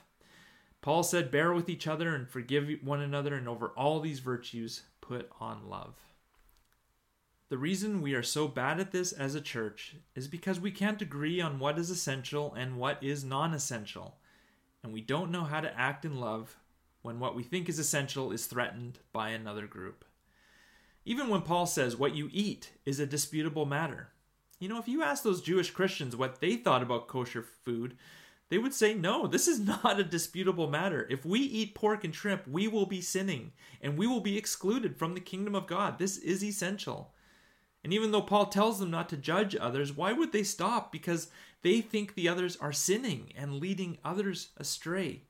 Paul 0.82 1.02
said, 1.02 1.30
bear 1.30 1.52
with 1.52 1.68
each 1.68 1.86
other 1.86 2.14
and 2.14 2.28
forgive 2.28 2.70
one 2.82 3.00
another, 3.00 3.34
and 3.34 3.48
over 3.48 3.68
all 3.76 4.00
these 4.00 4.20
virtues, 4.20 4.82
put 5.00 5.30
on 5.40 5.68
love. 5.68 5.96
The 7.50 7.58
reason 7.58 8.00
we 8.00 8.14
are 8.14 8.22
so 8.22 8.46
bad 8.46 8.78
at 8.78 8.92
this 8.92 9.12
as 9.12 9.34
a 9.34 9.40
church 9.40 9.96
is 10.14 10.28
because 10.28 10.60
we 10.60 10.70
can't 10.70 11.02
agree 11.02 11.40
on 11.40 11.58
what 11.58 11.78
is 11.78 11.90
essential 11.90 12.54
and 12.54 12.78
what 12.78 13.02
is 13.02 13.24
non 13.24 13.52
essential, 13.52 14.18
and 14.82 14.92
we 14.92 15.00
don't 15.00 15.32
know 15.32 15.44
how 15.44 15.60
to 15.60 15.78
act 15.78 16.04
in 16.04 16.20
love 16.20 16.56
when 17.02 17.18
what 17.18 17.34
we 17.34 17.42
think 17.42 17.68
is 17.68 17.78
essential 17.78 18.30
is 18.30 18.46
threatened 18.46 19.00
by 19.12 19.30
another 19.30 19.66
group. 19.66 20.04
Even 21.04 21.28
when 21.28 21.42
Paul 21.42 21.66
says 21.66 21.96
what 21.96 22.14
you 22.14 22.28
eat 22.32 22.72
is 22.86 23.00
a 23.00 23.06
disputable 23.06 23.66
matter. 23.66 24.10
You 24.58 24.68
know, 24.68 24.78
if 24.78 24.86
you 24.86 25.02
ask 25.02 25.22
those 25.22 25.40
Jewish 25.40 25.70
Christians 25.70 26.14
what 26.14 26.40
they 26.40 26.56
thought 26.56 26.82
about 26.82 27.08
kosher 27.08 27.42
food, 27.42 27.96
they 28.50 28.58
would 28.58 28.74
say, 28.74 28.92
no, 28.94 29.26
this 29.26 29.48
is 29.48 29.60
not 29.84 29.98
a 29.98 30.04
disputable 30.04 30.68
matter. 30.68 31.06
If 31.08 31.24
we 31.24 31.40
eat 31.40 31.74
pork 31.74 32.04
and 32.04 32.14
shrimp, 32.14 32.46
we 32.46 32.68
will 32.68 32.86
be 32.86 33.00
sinning 33.00 33.52
and 33.80 33.96
we 33.96 34.06
will 34.06 34.20
be 34.20 34.36
excluded 34.36 34.96
from 34.96 35.14
the 35.14 35.20
kingdom 35.20 35.54
of 35.54 35.66
God. 35.66 35.98
This 35.98 36.18
is 36.18 36.44
essential. 36.44 37.14
And 37.82 37.94
even 37.94 38.10
though 38.10 38.20
Paul 38.20 38.46
tells 38.46 38.78
them 38.78 38.90
not 38.90 39.08
to 39.08 39.16
judge 39.16 39.56
others, 39.56 39.96
why 39.96 40.12
would 40.12 40.32
they 40.32 40.42
stop? 40.42 40.92
Because 40.92 41.28
they 41.62 41.80
think 41.80 42.14
the 42.14 42.28
others 42.28 42.56
are 42.56 42.72
sinning 42.72 43.32
and 43.36 43.54
leading 43.54 43.98
others 44.04 44.50
astray. 44.58 45.22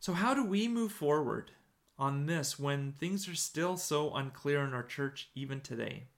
So, 0.00 0.12
how 0.12 0.34
do 0.34 0.44
we 0.44 0.68
move 0.68 0.92
forward 0.92 1.52
on 1.98 2.26
this 2.26 2.58
when 2.58 2.92
things 2.92 3.26
are 3.26 3.34
still 3.34 3.78
so 3.78 4.14
unclear 4.14 4.62
in 4.64 4.74
our 4.74 4.82
church 4.82 5.30
even 5.34 5.62
today? 5.62 6.08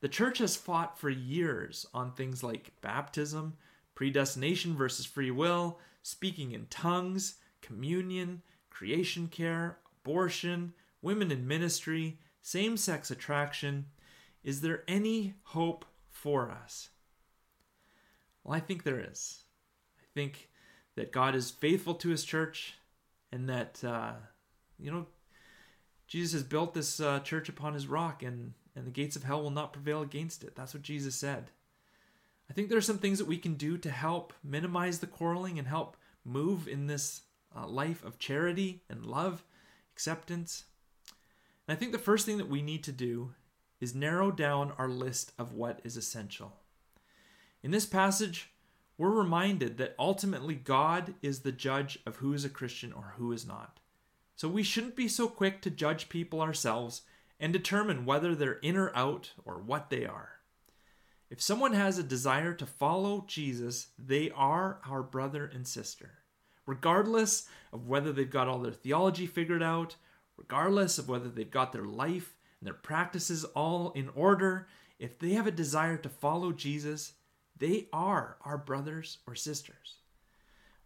The 0.00 0.08
church 0.08 0.38
has 0.38 0.56
fought 0.56 0.98
for 0.98 1.08
years 1.08 1.86
on 1.94 2.12
things 2.12 2.42
like 2.42 2.72
baptism, 2.80 3.54
predestination 3.94 4.76
versus 4.76 5.06
free 5.06 5.30
will, 5.30 5.78
speaking 6.02 6.52
in 6.52 6.66
tongues, 6.66 7.36
communion, 7.60 8.42
creation 8.70 9.28
care, 9.28 9.78
abortion, 10.02 10.72
women 11.00 11.30
in 11.30 11.46
ministry, 11.46 12.18
same 12.42 12.76
sex 12.76 13.10
attraction. 13.10 13.86
Is 14.42 14.60
there 14.60 14.82
any 14.86 15.34
hope 15.44 15.84
for 16.10 16.50
us? 16.50 16.90
Well, 18.42 18.54
I 18.54 18.60
think 18.60 18.82
there 18.82 19.00
is. 19.00 19.44
I 19.98 20.04
think 20.14 20.50
that 20.96 21.12
God 21.12 21.34
is 21.34 21.50
faithful 21.50 21.94
to 21.94 22.10
his 22.10 22.24
church 22.24 22.74
and 23.32 23.48
that, 23.48 23.82
uh, 23.82 24.12
you 24.78 24.90
know, 24.90 25.06
Jesus 26.06 26.32
has 26.34 26.42
built 26.42 26.74
this 26.74 27.00
uh, 27.00 27.20
church 27.20 27.48
upon 27.48 27.74
his 27.74 27.86
rock 27.86 28.22
and, 28.22 28.52
and 28.76 28.86
the 28.86 28.90
gates 28.90 29.16
of 29.16 29.24
hell 29.24 29.42
will 29.42 29.50
not 29.50 29.72
prevail 29.72 30.02
against 30.02 30.44
it. 30.44 30.54
That's 30.54 30.74
what 30.74 30.82
Jesus 30.82 31.14
said. 31.14 31.50
I 32.48 32.52
think 32.52 32.68
there 32.68 32.78
are 32.78 32.82
some 32.82 32.98
things 32.98 33.18
that 33.18 33.26
we 33.26 33.38
can 33.38 33.54
do 33.54 33.78
to 33.78 33.90
help 33.90 34.32
minimize 34.42 34.98
the 34.98 35.06
quarreling 35.06 35.58
and 35.58 35.66
help 35.66 35.96
move 36.24 36.68
in 36.68 36.86
this 36.86 37.22
uh, 37.56 37.66
life 37.66 38.04
of 38.04 38.18
charity 38.18 38.82
and 38.88 39.06
love, 39.06 39.44
acceptance. 39.92 40.64
And 41.66 41.76
I 41.76 41.78
think 41.78 41.92
the 41.92 41.98
first 41.98 42.26
thing 42.26 42.38
that 42.38 42.50
we 42.50 42.62
need 42.62 42.84
to 42.84 42.92
do 42.92 43.32
is 43.80 43.94
narrow 43.94 44.30
down 44.30 44.72
our 44.78 44.88
list 44.88 45.32
of 45.38 45.52
what 45.52 45.80
is 45.84 45.96
essential. 45.96 46.56
In 47.62 47.70
this 47.70 47.86
passage, 47.86 48.50
we're 48.96 49.10
reminded 49.10 49.78
that 49.78 49.94
ultimately 49.98 50.54
God 50.54 51.14
is 51.22 51.40
the 51.40 51.52
judge 51.52 51.98
of 52.06 52.16
who 52.16 52.32
is 52.32 52.44
a 52.44 52.50
Christian 52.50 52.92
or 52.92 53.14
who 53.16 53.32
is 53.32 53.46
not. 53.46 53.80
So 54.36 54.48
we 54.48 54.62
shouldn't 54.62 54.96
be 54.96 55.08
so 55.08 55.28
quick 55.28 55.62
to 55.62 55.70
judge 55.70 56.08
people 56.08 56.40
ourselves 56.40 57.02
and 57.40 57.52
determine 57.52 58.04
whether 58.04 58.34
they're 58.34 58.54
in 58.54 58.76
or 58.76 58.94
out 58.94 59.32
or 59.44 59.58
what 59.58 59.90
they 59.90 60.04
are. 60.04 60.33
If 61.30 61.40
someone 61.40 61.72
has 61.72 61.98
a 61.98 62.02
desire 62.02 62.52
to 62.54 62.66
follow 62.66 63.24
Jesus, 63.26 63.88
they 63.98 64.30
are 64.30 64.80
our 64.86 65.02
brother 65.02 65.50
and 65.52 65.66
sister. 65.66 66.18
Regardless 66.66 67.48
of 67.72 67.86
whether 67.86 68.12
they've 68.12 68.30
got 68.30 68.48
all 68.48 68.58
their 68.58 68.72
theology 68.72 69.26
figured 69.26 69.62
out, 69.62 69.96
regardless 70.36 70.98
of 70.98 71.08
whether 71.08 71.28
they've 71.28 71.50
got 71.50 71.72
their 71.72 71.84
life 71.84 72.36
and 72.60 72.66
their 72.66 72.74
practices 72.74 73.44
all 73.44 73.90
in 73.92 74.08
order, 74.10 74.68
if 74.98 75.18
they 75.18 75.30
have 75.30 75.46
a 75.46 75.50
desire 75.50 75.96
to 75.96 76.08
follow 76.08 76.52
Jesus, 76.52 77.14
they 77.56 77.88
are 77.92 78.36
our 78.44 78.58
brothers 78.58 79.18
or 79.26 79.34
sisters. 79.34 79.98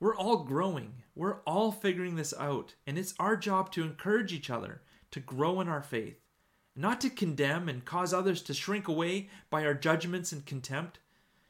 We're 0.00 0.16
all 0.16 0.44
growing, 0.44 1.02
we're 1.14 1.40
all 1.40 1.72
figuring 1.72 2.14
this 2.14 2.32
out, 2.38 2.74
and 2.86 2.96
it's 2.96 3.14
our 3.18 3.36
job 3.36 3.72
to 3.72 3.82
encourage 3.82 4.32
each 4.32 4.50
other 4.50 4.82
to 5.10 5.20
grow 5.20 5.60
in 5.60 5.68
our 5.68 5.82
faith, 5.82 6.20
not 6.78 7.00
to 7.00 7.10
condemn 7.10 7.68
and 7.68 7.84
cause 7.84 8.14
others 8.14 8.40
to 8.42 8.54
shrink 8.54 8.86
away 8.86 9.28
by 9.50 9.64
our 9.64 9.74
judgments 9.74 10.30
and 10.30 10.46
contempt. 10.46 11.00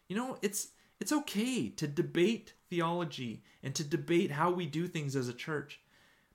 You 0.09 0.17
know, 0.17 0.39
it's 0.41 0.69
it's 1.01 1.13
okay 1.13 1.69
to 1.69 1.87
debate 1.87 2.55
theology 2.71 3.45
and 3.63 3.75
to 3.75 3.85
debate 3.85 4.33
how 4.33 4.51
we 4.51 4.67
do 4.67 4.89
things 4.89 5.15
as 5.15 5.29
a 5.29 5.35
church, 5.35 5.81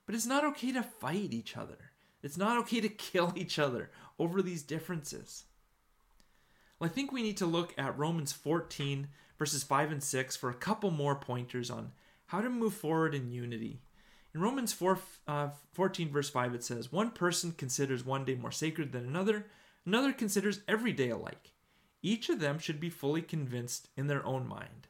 but 0.06 0.14
it's 0.14 0.26
not 0.26 0.44
okay 0.44 0.72
to 0.72 0.82
fight 0.82 1.32
each 1.32 1.56
other. 1.56 1.90
It's 2.22 2.38
not 2.38 2.56
okay 2.58 2.80
to 2.80 2.88
kill 3.10 3.32
each 3.34 3.58
other 3.58 3.90
over 4.18 4.40
these 4.40 4.62
differences. 4.62 5.44
Well, 6.78 6.88
I 6.88 6.92
think 6.92 7.12
we 7.12 7.22
need 7.22 7.36
to 7.38 7.46
look 7.46 7.74
at 7.76 7.98
Romans 7.98 8.32
14, 8.32 9.08
verses 9.38 9.64
5 9.64 9.92
and 9.92 10.02
6 10.02 10.36
for 10.36 10.50
a 10.50 10.54
couple 10.54 10.90
more 10.90 11.16
pointers 11.16 11.70
on 11.70 11.92
how 12.26 12.40
to 12.40 12.48
move 12.48 12.74
forward 12.74 13.14
in 13.14 13.32
unity. 13.32 13.80
In 14.34 14.40
Romans 14.40 14.72
4, 14.72 14.98
uh, 15.28 15.48
14, 15.74 16.10
verse 16.10 16.28
5, 16.28 16.54
it 16.54 16.64
says, 16.64 16.90
One 16.90 17.12
person 17.12 17.52
considers 17.52 18.04
one 18.04 18.24
day 18.24 18.34
more 18.34 18.50
sacred 18.50 18.90
than 18.90 19.06
another, 19.06 19.46
another 19.86 20.12
considers 20.12 20.60
every 20.66 20.92
day 20.92 21.10
alike. 21.10 21.52
Each 22.02 22.28
of 22.28 22.40
them 22.40 22.58
should 22.58 22.80
be 22.80 22.90
fully 22.90 23.22
convinced 23.22 23.88
in 23.96 24.08
their 24.08 24.26
own 24.26 24.48
mind. 24.48 24.88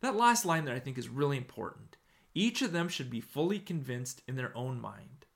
That 0.00 0.16
last 0.16 0.46
line 0.46 0.64
there, 0.64 0.74
I 0.74 0.80
think, 0.80 0.96
is 0.96 1.10
really 1.10 1.36
important. 1.36 1.98
Each 2.34 2.62
of 2.62 2.72
them 2.72 2.88
should 2.88 3.10
be 3.10 3.20
fully 3.20 3.58
convinced 3.58 4.22
in 4.26 4.36
their 4.36 4.56
own 4.56 4.80
mind. 4.80 5.26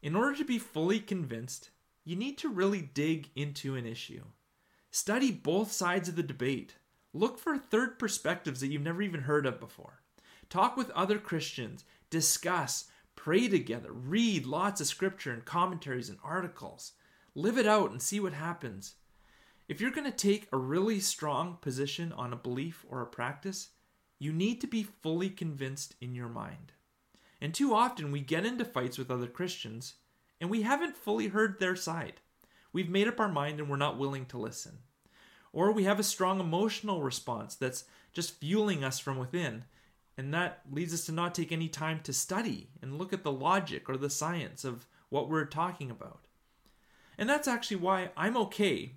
In 0.00 0.16
order 0.16 0.34
to 0.36 0.44
be 0.44 0.58
fully 0.58 1.00
convinced, 1.00 1.68
you 2.04 2.16
need 2.16 2.38
to 2.38 2.48
really 2.48 2.80
dig 2.80 3.28
into 3.36 3.76
an 3.76 3.84
issue. 3.84 4.24
Study 4.90 5.30
both 5.30 5.70
sides 5.70 6.08
of 6.08 6.16
the 6.16 6.22
debate. 6.22 6.76
Look 7.12 7.38
for 7.38 7.58
third 7.58 7.98
perspectives 7.98 8.60
that 8.60 8.68
you've 8.68 8.80
never 8.80 9.02
even 9.02 9.22
heard 9.22 9.44
of 9.44 9.60
before. 9.60 10.00
Talk 10.48 10.76
with 10.76 10.90
other 10.90 11.18
Christians, 11.18 11.84
discuss, 12.10 12.90
pray 13.16 13.48
together, 13.48 13.92
read 13.92 14.46
lots 14.46 14.80
of 14.80 14.86
scripture 14.86 15.32
and 15.32 15.44
commentaries 15.44 16.08
and 16.08 16.18
articles. 16.22 16.92
Live 17.34 17.56
it 17.56 17.66
out 17.66 17.90
and 17.90 18.02
see 18.02 18.20
what 18.20 18.32
happens. 18.32 18.96
If 19.68 19.80
you're 19.80 19.92
going 19.92 20.10
to 20.10 20.16
take 20.16 20.48
a 20.52 20.56
really 20.56 20.98
strong 20.98 21.58
position 21.60 22.12
on 22.12 22.32
a 22.32 22.36
belief 22.36 22.84
or 22.88 23.02
a 23.02 23.06
practice, 23.06 23.68
you 24.18 24.32
need 24.32 24.60
to 24.60 24.66
be 24.66 24.82
fully 24.82 25.30
convinced 25.30 25.94
in 26.00 26.14
your 26.14 26.28
mind. 26.28 26.72
And 27.40 27.54
too 27.54 27.72
often 27.72 28.10
we 28.10 28.20
get 28.20 28.44
into 28.44 28.64
fights 28.64 28.98
with 28.98 29.10
other 29.10 29.28
Christians 29.28 29.94
and 30.40 30.50
we 30.50 30.62
haven't 30.62 30.96
fully 30.96 31.28
heard 31.28 31.58
their 31.58 31.76
side. 31.76 32.14
We've 32.72 32.88
made 32.88 33.08
up 33.08 33.20
our 33.20 33.30
mind 33.30 33.60
and 33.60 33.68
we're 33.68 33.76
not 33.76 33.98
willing 33.98 34.26
to 34.26 34.38
listen. 34.38 34.78
Or 35.52 35.72
we 35.72 35.84
have 35.84 35.98
a 35.98 36.04
strong 36.04 36.40
emotional 36.40 37.02
response 37.02 37.54
that's 37.54 37.84
just 38.12 38.38
fueling 38.38 38.84
us 38.84 38.98
from 38.98 39.18
within 39.18 39.64
and 40.20 40.34
that 40.34 40.60
leads 40.70 40.92
us 40.92 41.06
to 41.06 41.12
not 41.12 41.34
take 41.34 41.50
any 41.50 41.66
time 41.66 41.98
to 42.02 42.12
study 42.12 42.68
and 42.82 42.98
look 42.98 43.14
at 43.14 43.22
the 43.22 43.32
logic 43.32 43.88
or 43.88 43.96
the 43.96 44.10
science 44.10 44.66
of 44.66 44.86
what 45.08 45.30
we're 45.30 45.46
talking 45.46 45.90
about. 45.90 46.26
And 47.16 47.26
that's 47.26 47.48
actually 47.48 47.78
why 47.78 48.10
I'm 48.18 48.36
okay 48.36 48.96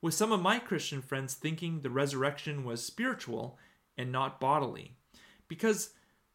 with 0.00 0.14
some 0.14 0.32
of 0.32 0.40
my 0.40 0.58
Christian 0.58 1.02
friends 1.02 1.34
thinking 1.34 1.80
the 1.80 1.90
resurrection 1.90 2.64
was 2.64 2.82
spiritual 2.82 3.58
and 3.98 4.10
not 4.10 4.40
bodily. 4.40 4.92
Because 5.46 5.90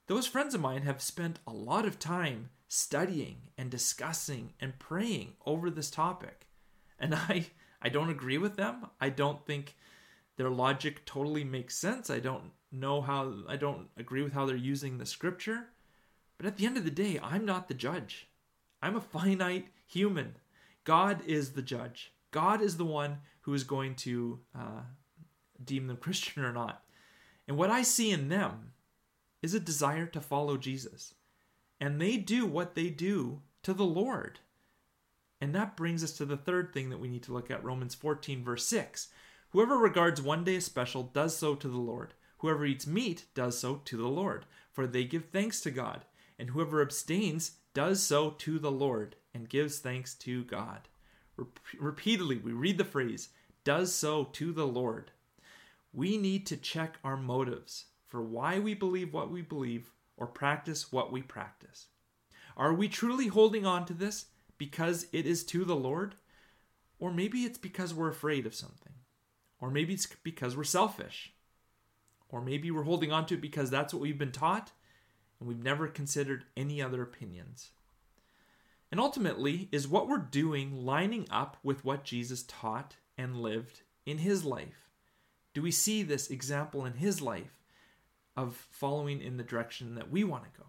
those 0.06 0.28
friends 0.28 0.54
of 0.54 0.62
mine 0.62 0.84
have 0.84 1.02
spent 1.02 1.40
a 1.48 1.52
lot 1.52 1.88
of 1.88 1.98
time 1.98 2.52
studying 2.68 3.38
and 3.58 3.72
discussing 3.72 4.54
and 4.60 4.78
praying 4.78 5.34
over 5.48 5.72
this 5.72 5.90
topic. 5.90 6.46
And 7.00 7.16
I 7.16 7.48
I 7.82 7.90
don't 7.90 8.12
agree 8.12 8.38
with 8.38 8.56
them. 8.56 8.86
I 9.02 9.10
don't 9.10 9.44
think 9.48 9.76
their 10.36 10.52
logic 10.52 11.08
totally 11.08 11.44
makes 11.44 11.76
sense. 11.76 12.12
I 12.12 12.20
don't 12.20 12.52
know 12.72 13.02
how 13.02 13.34
I 13.48 13.56
don't 13.56 13.88
agree 13.98 14.22
with 14.22 14.34
how 14.34 14.46
they're 14.46 14.56
using 14.56 14.98
the 14.98 15.06
scripture. 15.06 15.68
But 16.38 16.46
at 16.46 16.58
the 16.58 16.66
end 16.66 16.78
of 16.78 16.84
the 16.84 16.92
day, 16.92 17.20
I'm 17.22 17.46
not 17.46 17.68
the 17.68 17.74
judge. 17.74 18.28
I'm 18.82 18.96
a 18.96 19.02
finite 19.02 19.68
human. 19.86 20.36
God 20.84 21.22
is 21.26 21.54
the 21.54 21.62
judge. 21.62 22.14
God 22.32 22.62
is 22.62 22.78
the 22.78 22.86
one 22.86 23.18
who 23.42 23.54
is 23.54 23.64
going 23.64 23.96
to 23.96 24.40
uh, 24.56 24.82
deem 25.64 25.88
them 25.88 25.98
Christian 26.02 26.44
or 26.44 26.54
not. 26.54 26.84
And 27.48 27.58
what 27.58 27.70
I 27.70 27.82
see 27.82 28.12
in 28.12 28.30
them 28.30 28.74
is 29.42 29.54
a 29.54 29.60
desire 29.60 30.06
to 30.08 30.22
follow 30.22 30.58
Jesus. 30.58 31.14
And 31.80 32.02
they 32.02 32.18
do 32.18 32.46
what 32.46 32.76
they 32.76 32.90
do 32.90 33.42
to 33.64 33.74
the 33.74 33.86
Lord. 33.86 34.40
And 35.40 35.54
that 35.54 35.78
brings 35.78 36.04
us 36.04 36.14
to 36.14 36.26
the 36.26 36.38
third 36.38 36.74
thing 36.74 36.90
that 36.90 37.00
we 37.00 37.08
need 37.08 37.24
to 37.24 37.34
look 37.34 37.52
at 37.52 37.64
Romans 37.64 37.96
14, 37.96 38.44
verse 38.44 38.66
6. 38.66 39.10
Whoever 39.52 39.78
regards 39.78 40.22
one 40.22 40.44
day 40.44 40.58
as 40.58 40.66
special 40.66 41.04
does 41.04 41.38
so 41.38 41.56
to 41.56 41.68
the 41.68 41.78
Lord. 41.78 42.14
Whoever 42.38 42.66
eats 42.66 42.86
meat 42.86 43.26
does 43.34 43.58
so 43.58 43.82
to 43.86 43.98
the 43.98 44.08
Lord, 44.08 44.46
for 44.72 44.86
they 44.86 45.04
give 45.04 45.26
thanks 45.26 45.62
to 45.62 45.72
God. 45.72 46.06
And 46.40 46.52
whoever 46.52 46.82
abstains 46.82 47.54
does 47.74 48.02
so 48.02 48.32
to 48.32 48.60
the 48.60 48.72
Lord 48.72 49.16
and 49.34 49.50
gives 49.50 49.80
thanks 49.80 50.14
to 50.16 50.44
God. 50.44 50.88
Rep- 51.36 51.60
repeatedly, 51.80 52.38
we 52.38 52.52
read 52.52 52.78
the 52.78 52.86
phrase, 52.86 53.30
does 53.64 53.94
so 53.94 54.26
to 54.34 54.52
the 54.52 54.68
Lord. 54.68 55.12
We 55.94 56.18
need 56.18 56.46
to 56.48 56.58
check 56.58 56.98
our 57.04 57.18
motives 57.18 57.86
for 58.06 58.22
why 58.22 58.60
we 58.60 58.74
believe 58.74 59.14
what 59.14 59.32
we 59.32 59.42
believe 59.42 59.92
or 60.16 60.28
practice 60.28 60.92
what 60.92 61.12
we 61.12 61.22
practice. 61.22 61.88
Are 62.56 62.74
we 62.74 62.88
truly 62.88 63.28
holding 63.28 63.66
on 63.66 63.86
to 63.86 63.94
this 63.94 64.26
because 64.58 65.08
it 65.12 65.26
is 65.26 65.44
to 65.46 65.66
the 65.66 65.76
Lord? 65.76 66.16
Or 67.00 67.12
maybe 67.12 67.42
it's 67.42 67.60
because 67.60 67.94
we're 67.94 68.10
afraid 68.10 68.46
of 68.46 68.56
something. 68.56 68.94
Or 69.60 69.70
maybe 69.70 69.94
it's 69.94 70.08
because 70.24 70.58
we're 70.58 70.64
selfish. 70.64 71.34
Or 72.30 72.42
maybe 72.42 72.72
we're 72.72 72.84
holding 72.84 73.12
on 73.12 73.26
to 73.28 73.36
it 73.36 73.42
because 73.42 73.70
that's 73.70 73.94
what 73.94 74.02
we've 74.02 74.18
been 74.18 74.32
taught 74.32 74.72
and 75.40 75.48
we've 75.48 75.64
never 75.64 75.88
considered 75.88 76.46
any 76.56 76.82
other 76.82 77.02
opinions. 77.02 77.72
And 78.92 79.00
ultimately, 79.00 79.68
is 79.72 79.88
what 79.88 80.08
we're 80.08 80.18
doing 80.18 80.86
lining 80.86 81.28
up 81.30 81.58
with 81.62 81.84
what 81.84 82.04
Jesus 82.04 82.44
taught 82.44 82.96
and 83.18 83.42
lived 83.42 83.82
in 84.06 84.20
his 84.20 84.46
life? 84.46 84.90
Do 85.54 85.62
we 85.62 85.72
see 85.72 86.04
this 86.04 86.30
example 86.30 86.86
in 86.86 86.94
his 86.94 87.22
life 87.22 87.60
of 88.36 88.68
following 88.72 89.22
in 89.22 89.38
the 89.38 89.44
direction 89.44 89.96
that 89.96 90.10
we 90.10 90.24
want 90.24 90.44
to 90.44 90.60
go? 90.60 90.66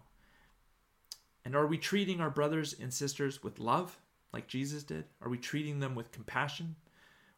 And 1.45 1.55
are 1.55 1.67
we 1.67 1.77
treating 1.77 2.19
our 2.19 2.29
brothers 2.29 2.75
and 2.79 2.93
sisters 2.93 3.41
with 3.41 3.59
love, 3.59 3.97
like 4.33 4.47
Jesus 4.47 4.83
did? 4.83 5.05
Are 5.21 5.29
we 5.29 5.37
treating 5.37 5.79
them 5.79 5.95
with 5.95 6.11
compassion, 6.11 6.75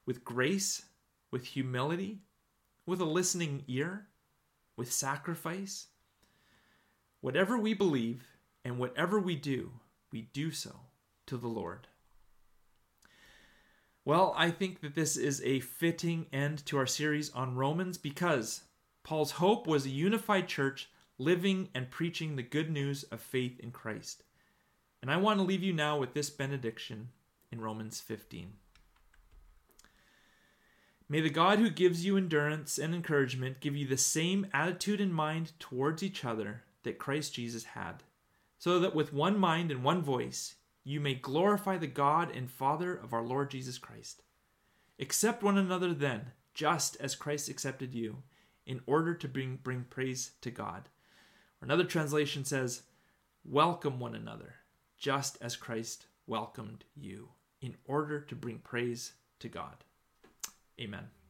with 0.05 0.25
grace, 0.25 0.84
with 1.29 1.45
humility, 1.45 2.19
with 2.86 2.99
a 2.99 3.05
listening 3.05 3.63
ear, 3.67 4.07
with 4.82 4.91
sacrifice. 4.91 5.89
Whatever 7.20 7.56
we 7.56 7.76
believe 7.76 8.24
and 8.65 8.80
whatever 8.80 9.20
we 9.20 9.36
do, 9.36 9.74
we 10.12 10.24
do 10.34 10.50
so 10.50 10.72
to 11.28 11.38
the 11.38 11.48
Lord. 11.48 11.86
Well, 14.04 14.34
I 14.36 14.50
think 14.50 14.82
that 14.82 14.96
this 14.96 15.17
is 15.17 15.39
a 15.44 15.60
fitting 15.60 16.26
end 16.34 16.65
to 16.65 16.80
our 16.80 16.88
series 16.88 17.30
on 17.30 17.54
Romans 17.54 18.00
because 18.00 18.63
Paul's 19.04 19.34
hope 19.34 19.67
was 19.67 19.86
a 19.86 19.89
unified 19.89 20.48
church 20.48 20.89
living 21.20 21.70
and 21.76 21.91
preaching 21.91 22.36
the 22.36 22.41
good 22.41 22.72
news 22.72 23.04
of 23.04 23.22
faith 23.22 23.60
in 23.60 23.70
Christ. 23.70 24.24
And 25.00 25.12
I 25.12 25.17
want 25.17 25.38
to 25.38 25.44
leave 25.44 25.62
you 25.62 25.74
now 25.74 26.00
with 26.00 26.15
this 26.15 26.32
benediction 26.32 27.10
in 27.52 27.62
Romans 27.62 28.02
15. 28.02 28.54
May 31.12 31.19
the 31.19 31.30
God 31.30 31.60
who 31.60 31.69
gives 31.69 32.06
you 32.06 32.15
endurance 32.15 32.78
and 32.78 32.95
encouragement 32.95 33.60
give 33.60 33.76
you 33.76 33.86
the 33.86 33.97
same 33.97 34.47
attitude 34.54 35.02
and 35.02 35.13
mind 35.13 35.52
towards 35.60 36.02
each 36.02 36.24
other 36.24 36.63
that 36.84 37.00
Christ 37.00 37.34
Jesus 37.34 37.65
had, 37.65 38.04
so 38.58 38.80
that 38.80 38.95
with 38.95 39.12
one 39.12 39.38
mind 39.38 39.71
and 39.71 39.84
one 39.84 40.02
voice 40.02 40.56
you 40.86 41.02
may 41.02 41.13
glorify 41.13 41.76
the 41.76 41.86
God 41.86 42.34
and 42.34 42.50
Father 42.50 42.95
of 42.95 43.12
our 43.12 43.24
Lord 43.24 43.52
Jesus 43.52 43.78
Christ. 43.78 44.24
Accept 45.02 45.43
one 45.43 45.58
another 45.58 45.93
then, 45.93 46.28
just 46.54 46.95
as 47.02 47.13
Christ 47.13 47.50
accepted 47.50 47.93
you, 47.93 48.24
in 48.65 48.80
order 48.86 49.13
to 49.13 49.28
bring, 49.28 49.60
bring 49.62 49.84
praise 49.89 50.32
to 50.39 50.50
God. 50.50 50.88
Another 51.60 51.84
translation 51.84 52.45
says, 52.45 52.84
Welcome 53.43 54.00
one 54.00 54.15
another, 54.15 54.56
just 54.97 55.38
as 55.41 55.58
Christ 55.58 56.06
welcomed 56.26 56.86
you, 56.95 57.32
in 57.60 57.76
order 57.84 58.21
to 58.21 58.34
bring 58.34 58.60
praise 58.60 59.15
to 59.41 59.50
God. 59.50 59.84
Amen. 60.82 61.20